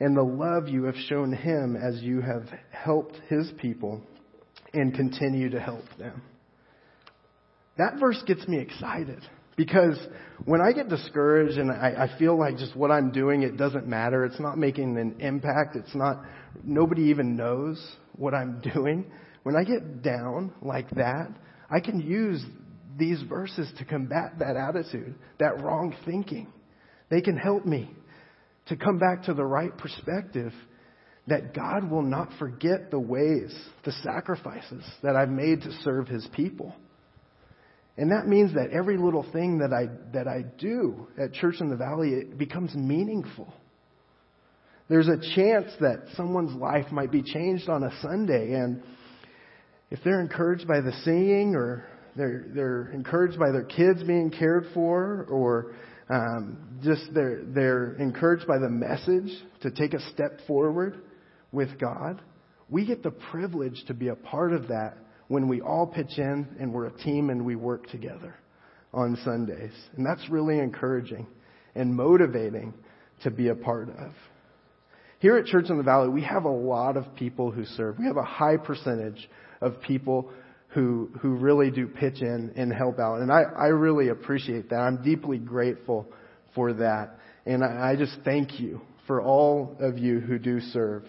and 0.00 0.16
the 0.16 0.22
love 0.22 0.68
you 0.68 0.84
have 0.84 0.96
shown 1.08 1.32
him 1.32 1.76
as 1.76 2.00
you 2.02 2.20
have 2.20 2.44
helped 2.70 3.16
his 3.28 3.50
people 3.58 4.00
and 4.72 4.94
continue 4.94 5.50
to 5.50 5.60
help 5.60 5.84
them. 5.98 6.22
That 7.78 7.98
verse 7.98 8.22
gets 8.26 8.46
me 8.46 8.58
excited 8.58 9.20
because 9.56 9.98
when 10.44 10.60
I 10.60 10.72
get 10.72 10.88
discouraged 10.88 11.58
and 11.58 11.70
I, 11.70 12.08
I 12.12 12.18
feel 12.18 12.38
like 12.38 12.58
just 12.58 12.76
what 12.76 12.90
I'm 12.90 13.10
doing, 13.10 13.42
it 13.42 13.56
doesn't 13.56 13.86
matter. 13.86 14.24
It's 14.24 14.40
not 14.40 14.58
making 14.58 14.96
an 14.98 15.16
impact. 15.20 15.74
It's 15.74 15.94
not, 15.94 16.22
nobody 16.64 17.02
even 17.04 17.36
knows 17.36 17.84
what 18.16 18.34
I'm 18.34 18.60
doing. 18.74 19.10
When 19.42 19.56
I 19.56 19.64
get 19.64 20.02
down 20.02 20.52
like 20.62 20.90
that, 20.90 21.28
I 21.70 21.80
can 21.80 22.00
use 22.00 22.44
these 22.98 23.22
verses 23.22 23.70
to 23.78 23.84
combat 23.84 24.38
that 24.40 24.56
attitude, 24.56 25.14
that 25.38 25.62
wrong 25.62 25.94
thinking. 26.04 26.52
They 27.10 27.20
can 27.20 27.36
help 27.36 27.64
me 27.64 27.90
to 28.66 28.76
come 28.76 28.98
back 28.98 29.24
to 29.24 29.34
the 29.34 29.44
right 29.44 29.76
perspective 29.76 30.52
that 31.28 31.54
God 31.54 31.90
will 31.90 32.02
not 32.02 32.30
forget 32.38 32.90
the 32.90 32.98
ways, 32.98 33.54
the 33.84 33.92
sacrifices 34.02 34.84
that 35.02 35.14
I've 35.14 35.28
made 35.28 35.62
to 35.62 35.72
serve 35.82 36.08
His 36.08 36.26
people. 36.34 36.74
And 37.96 38.12
that 38.12 38.26
means 38.26 38.54
that 38.54 38.70
every 38.72 38.96
little 38.96 39.26
thing 39.32 39.58
that 39.58 39.72
I, 39.72 39.88
that 40.12 40.28
I 40.28 40.44
do 40.58 41.08
at 41.22 41.32
Church 41.32 41.56
in 41.60 41.68
the 41.68 41.76
Valley, 41.76 42.10
it 42.10 42.38
becomes 42.38 42.74
meaningful. 42.74 43.52
There's 44.88 45.08
a 45.08 45.18
chance 45.34 45.70
that 45.80 46.04
someone's 46.16 46.54
life 46.54 46.90
might 46.90 47.12
be 47.12 47.22
changed 47.22 47.68
on 47.68 47.82
a 47.82 47.90
Sunday, 48.00 48.54
and 48.54 48.82
if 49.90 49.98
they're 50.04 50.20
encouraged 50.20 50.66
by 50.66 50.80
the 50.80 50.92
singing 51.04 51.54
or 51.54 51.86
they're, 52.18 52.44
they're 52.52 52.90
encouraged 52.92 53.38
by 53.38 53.52
their 53.52 53.64
kids 53.64 54.02
being 54.02 54.30
cared 54.30 54.66
for, 54.74 55.24
or 55.30 55.74
um, 56.10 56.80
just 56.82 57.02
they're, 57.14 57.42
they're 57.46 57.94
encouraged 57.94 58.46
by 58.46 58.58
the 58.58 58.68
message 58.68 59.30
to 59.62 59.70
take 59.70 59.94
a 59.94 60.00
step 60.12 60.40
forward 60.46 61.00
with 61.52 61.78
God. 61.78 62.20
We 62.68 62.84
get 62.84 63.02
the 63.02 63.12
privilege 63.12 63.84
to 63.86 63.94
be 63.94 64.08
a 64.08 64.14
part 64.14 64.52
of 64.52 64.68
that 64.68 64.98
when 65.28 65.48
we 65.48 65.60
all 65.60 65.86
pitch 65.86 66.18
in 66.18 66.48
and 66.58 66.72
we're 66.72 66.86
a 66.86 66.98
team 66.98 67.30
and 67.30 67.46
we 67.46 67.54
work 67.54 67.88
together 67.88 68.34
on 68.92 69.16
Sundays. 69.24 69.72
And 69.96 70.04
that's 70.04 70.28
really 70.28 70.58
encouraging 70.58 71.26
and 71.74 71.94
motivating 71.94 72.74
to 73.22 73.30
be 73.30 73.48
a 73.48 73.54
part 73.54 73.88
of. 73.90 74.12
Here 75.20 75.36
at 75.36 75.46
Church 75.46 75.66
in 75.68 75.76
the 75.76 75.82
Valley, 75.82 76.08
we 76.08 76.22
have 76.22 76.44
a 76.44 76.50
lot 76.50 76.96
of 76.96 77.14
people 77.16 77.50
who 77.50 77.64
serve. 77.64 77.98
We 77.98 78.06
have 78.06 78.16
a 78.16 78.22
high 78.22 78.56
percentage 78.56 79.28
of 79.60 79.80
people 79.82 80.30
who, 80.68 81.10
who 81.20 81.36
really 81.36 81.70
do 81.70 81.86
pitch 81.86 82.20
in 82.20 82.52
and 82.56 82.72
help 82.72 82.98
out. 82.98 83.20
And 83.20 83.32
I, 83.32 83.42
I 83.42 83.66
really 83.66 84.08
appreciate 84.08 84.70
that. 84.70 84.76
I'm 84.76 85.02
deeply 85.02 85.38
grateful 85.38 86.06
for 86.54 86.72
that. 86.74 87.18
And 87.46 87.64
I, 87.64 87.92
I 87.92 87.96
just 87.96 88.18
thank 88.24 88.60
you 88.60 88.80
for 89.06 89.22
all 89.22 89.76
of 89.80 89.98
you 89.98 90.20
who 90.20 90.38
do 90.38 90.60
serve 90.60 91.04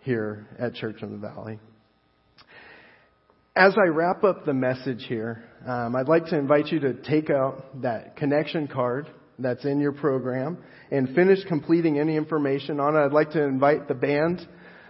here 0.00 0.46
at 0.58 0.74
Church 0.74 1.02
in 1.02 1.12
the 1.12 1.18
Valley. 1.18 1.58
As 3.56 3.74
I 3.76 3.88
wrap 3.88 4.22
up 4.22 4.44
the 4.44 4.54
message 4.54 5.04
here, 5.08 5.42
um, 5.66 5.96
I'd 5.96 6.06
like 6.06 6.26
to 6.26 6.38
invite 6.38 6.68
you 6.68 6.78
to 6.80 6.94
take 6.94 7.30
out 7.30 7.82
that 7.82 8.16
connection 8.16 8.68
card 8.68 9.08
that's 9.38 9.64
in 9.64 9.80
your 9.80 9.92
program 9.92 10.58
and 10.90 11.14
finish 11.14 11.38
completing 11.48 11.98
any 11.98 12.16
information 12.16 12.78
on 12.78 12.94
it. 12.94 13.00
I'd 13.00 13.12
like 13.12 13.32
to 13.32 13.42
invite 13.42 13.88
the 13.88 13.94
band 13.94 14.46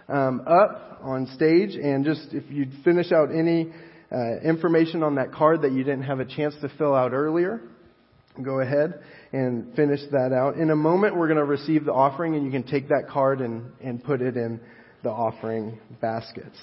um, 0.07 0.41
up 0.47 0.99
on 1.01 1.27
stage 1.35 1.75
and 1.75 2.03
just 2.03 2.33
if 2.33 2.43
you'd 2.49 2.73
finish 2.83 3.11
out 3.11 3.29
any 3.33 3.71
uh, 4.11 4.39
information 4.39 5.03
on 5.03 5.15
that 5.15 5.31
card 5.31 5.61
that 5.61 5.71
you 5.71 5.83
didn't 5.83 6.03
have 6.03 6.19
a 6.19 6.25
chance 6.25 6.55
to 6.61 6.69
fill 6.77 6.95
out 6.95 7.13
earlier. 7.13 7.61
Go 8.41 8.61
ahead 8.61 9.01
and 9.33 9.75
finish 9.75 9.99
that 10.11 10.31
out. 10.33 10.55
In 10.55 10.69
a 10.71 10.75
moment, 10.75 11.15
we're 11.15 11.27
going 11.27 11.37
to 11.37 11.45
receive 11.45 11.85
the 11.85 11.93
offering, 11.93 12.35
and 12.35 12.45
you 12.45 12.51
can 12.51 12.63
take 12.63 12.89
that 12.89 13.07
card 13.09 13.41
and, 13.41 13.71
and 13.83 14.03
put 14.03 14.21
it 14.21 14.37
in 14.37 14.59
the 15.03 15.09
offering 15.09 15.79
baskets. 16.01 16.57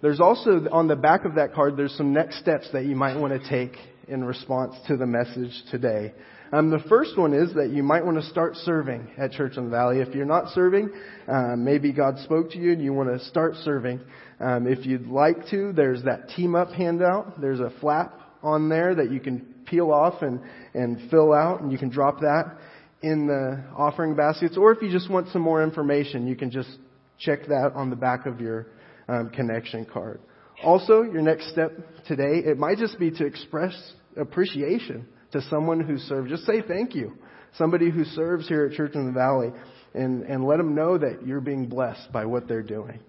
There's 0.00 0.20
also, 0.20 0.68
on 0.70 0.88
the 0.88 0.96
back 0.96 1.24
of 1.24 1.34
that 1.34 1.54
card, 1.54 1.76
there's 1.76 1.96
some 1.96 2.12
next 2.12 2.40
steps 2.40 2.68
that 2.72 2.84
you 2.84 2.94
might 2.94 3.18
want 3.18 3.40
to 3.40 3.48
take 3.48 3.76
in 4.06 4.24
response 4.24 4.74
to 4.86 4.96
the 4.96 5.06
message 5.06 5.52
today. 5.70 6.14
Um, 6.50 6.70
the 6.70 6.78
first 6.88 7.18
one 7.18 7.34
is 7.34 7.52
that 7.54 7.70
you 7.70 7.82
might 7.82 8.04
want 8.04 8.16
to 8.16 8.26
start 8.30 8.56
serving 8.56 9.10
at 9.18 9.32
Church 9.32 9.58
in 9.58 9.64
the 9.64 9.70
Valley. 9.70 10.00
If 10.00 10.14
you're 10.14 10.24
not 10.24 10.48
serving, 10.54 10.90
um, 11.26 11.62
maybe 11.62 11.92
God 11.92 12.18
spoke 12.20 12.50
to 12.52 12.58
you 12.58 12.72
and 12.72 12.82
you 12.82 12.94
want 12.94 13.10
to 13.10 13.22
start 13.26 13.54
serving. 13.64 14.00
Um, 14.40 14.66
if 14.66 14.86
you'd 14.86 15.08
like 15.08 15.48
to, 15.50 15.72
there's 15.72 16.04
that 16.04 16.30
team 16.30 16.54
up 16.54 16.70
handout. 16.70 17.38
There's 17.40 17.60
a 17.60 17.70
flap 17.80 18.18
on 18.42 18.70
there 18.70 18.94
that 18.94 19.10
you 19.10 19.20
can 19.20 19.54
peel 19.66 19.92
off 19.92 20.22
and, 20.22 20.40
and 20.72 21.10
fill 21.10 21.34
out, 21.34 21.60
and 21.60 21.70
you 21.70 21.76
can 21.76 21.90
drop 21.90 22.20
that 22.20 22.56
in 23.02 23.26
the 23.26 23.62
offering 23.76 24.16
baskets. 24.16 24.56
Or 24.56 24.72
if 24.72 24.80
you 24.80 24.90
just 24.90 25.10
want 25.10 25.28
some 25.28 25.42
more 25.42 25.62
information, 25.62 26.26
you 26.26 26.36
can 26.36 26.50
just 26.50 26.70
check 27.18 27.40
that 27.48 27.72
on 27.74 27.90
the 27.90 27.96
back 27.96 28.24
of 28.24 28.40
your 28.40 28.68
um, 29.06 29.28
connection 29.30 29.84
card. 29.84 30.20
Also, 30.64 31.02
your 31.02 31.20
next 31.20 31.50
step 31.50 31.72
today, 32.06 32.42
it 32.44 32.56
might 32.56 32.78
just 32.78 32.98
be 32.98 33.10
to 33.10 33.26
express 33.26 33.74
appreciation 34.16 35.06
to 35.32 35.42
someone 35.42 35.80
who 35.80 35.98
serves. 35.98 36.30
Just 36.30 36.46
say 36.46 36.62
thank 36.66 36.94
you. 36.94 37.16
Somebody 37.56 37.90
who 37.90 38.04
serves 38.04 38.48
here 38.48 38.66
at 38.66 38.76
Church 38.76 38.94
in 38.94 39.06
the 39.06 39.12
Valley 39.12 39.50
and, 39.94 40.22
and 40.22 40.44
let 40.44 40.58
them 40.58 40.74
know 40.74 40.98
that 40.98 41.26
you're 41.26 41.40
being 41.40 41.66
blessed 41.66 42.12
by 42.12 42.24
what 42.26 42.46
they're 42.46 42.62
doing. 42.62 43.00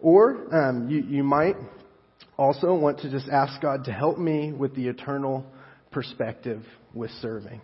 Or 0.00 0.54
um, 0.54 0.88
you, 0.88 1.02
you 1.02 1.24
might 1.24 1.56
also 2.38 2.74
want 2.74 3.00
to 3.00 3.10
just 3.10 3.28
ask 3.28 3.60
God 3.60 3.84
to 3.84 3.92
help 3.92 4.18
me 4.18 4.52
with 4.52 4.74
the 4.74 4.88
eternal 4.88 5.46
perspective 5.90 6.62
with 6.94 7.10
serving. 7.22 7.60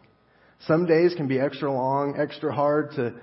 Some 0.66 0.86
days 0.86 1.14
can 1.16 1.28
be 1.28 1.40
extra 1.40 1.72
long, 1.72 2.14
extra 2.18 2.54
hard 2.54 2.92
to, 2.92 3.14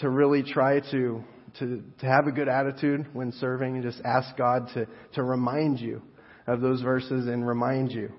to 0.00 0.10
really 0.10 0.42
try 0.42 0.80
to, 0.90 1.22
to, 1.60 1.82
to 2.00 2.06
have 2.06 2.26
a 2.26 2.32
good 2.32 2.48
attitude 2.48 3.06
when 3.12 3.32
serving 3.32 3.76
and 3.76 3.84
just 3.84 4.00
ask 4.04 4.36
God 4.36 4.68
to, 4.74 4.86
to 5.14 5.22
remind 5.22 5.78
you 5.78 6.02
of 6.46 6.60
those 6.60 6.82
verses 6.82 7.26
and 7.26 7.46
remind 7.46 7.92
you 7.92 8.12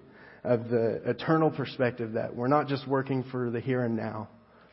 of 0.43 0.69
the 0.69 1.01
eternal 1.05 1.51
perspective 1.51 2.13
that 2.13 2.35
we're 2.35 2.47
not 2.47 2.67
just 2.67 2.87
working 2.87 3.23
for 3.31 3.49
the 3.49 3.59
here 3.59 3.83
and 3.83 3.95
now, 3.95 4.29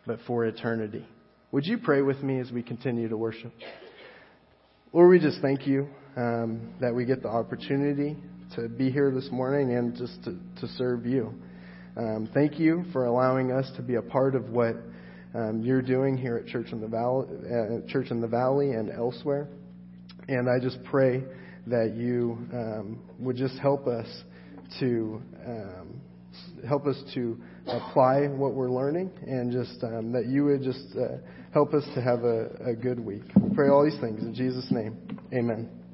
but 0.06 0.18
for 0.26 0.44
eternity. 0.44 1.04
Would 1.52 1.66
you 1.66 1.78
pray 1.78 2.02
with 2.02 2.22
me 2.22 2.40
as 2.40 2.50
we 2.50 2.62
continue 2.62 3.08
to 3.08 3.16
worship? 3.16 3.52
Lord, 4.92 5.10
we 5.10 5.18
just 5.18 5.40
thank 5.40 5.66
you 5.66 5.88
um, 6.16 6.74
that 6.80 6.94
we 6.94 7.04
get 7.04 7.22
the 7.22 7.28
opportunity 7.28 8.16
to 8.54 8.68
be 8.68 8.90
here 8.90 9.10
this 9.10 9.28
morning 9.30 9.76
and 9.76 9.96
just 9.96 10.22
to, 10.24 10.38
to 10.60 10.68
serve 10.74 11.04
you. 11.04 11.34
Um, 11.96 12.28
thank 12.32 12.58
you 12.58 12.84
for 12.92 13.06
allowing 13.06 13.52
us 13.52 13.70
to 13.76 13.82
be 13.82 13.96
a 13.96 14.02
part 14.02 14.34
of 14.34 14.50
what 14.50 14.76
um, 15.34 15.62
you're 15.62 15.82
doing 15.82 16.16
here 16.16 16.36
at 16.36 16.46
Church 16.46 16.68
in 16.72 16.80
the 16.80 16.86
Valley, 16.86 17.26
uh, 17.26 17.90
Church 17.90 18.10
in 18.10 18.20
the 18.20 18.28
Valley, 18.28 18.72
and 18.72 18.90
elsewhere. 18.90 19.48
And 20.28 20.48
I 20.48 20.62
just 20.62 20.82
pray 20.84 21.24
that 21.66 21.94
you 21.96 22.38
um, 22.52 23.02
would 23.18 23.36
just 23.36 23.58
help 23.58 23.86
us 23.86 24.06
to 24.80 25.22
um, 25.46 26.00
help 26.66 26.86
us 26.86 26.96
to 27.14 27.40
apply 27.66 28.26
what 28.26 28.54
we're 28.54 28.70
learning, 28.70 29.10
and 29.26 29.52
just 29.52 29.82
um, 29.84 30.12
that 30.12 30.26
you 30.26 30.44
would 30.44 30.62
just 30.62 30.86
uh, 30.96 31.18
help 31.52 31.74
us 31.74 31.84
to 31.94 32.02
have 32.02 32.24
a, 32.24 32.48
a 32.66 32.74
good 32.74 33.00
week. 33.00 33.22
We 33.40 33.54
pray 33.54 33.68
all 33.68 33.84
these 33.84 34.00
things 34.00 34.22
in 34.22 34.34
Jesus' 34.34 34.66
name. 34.70 34.96
Amen. 35.32 35.85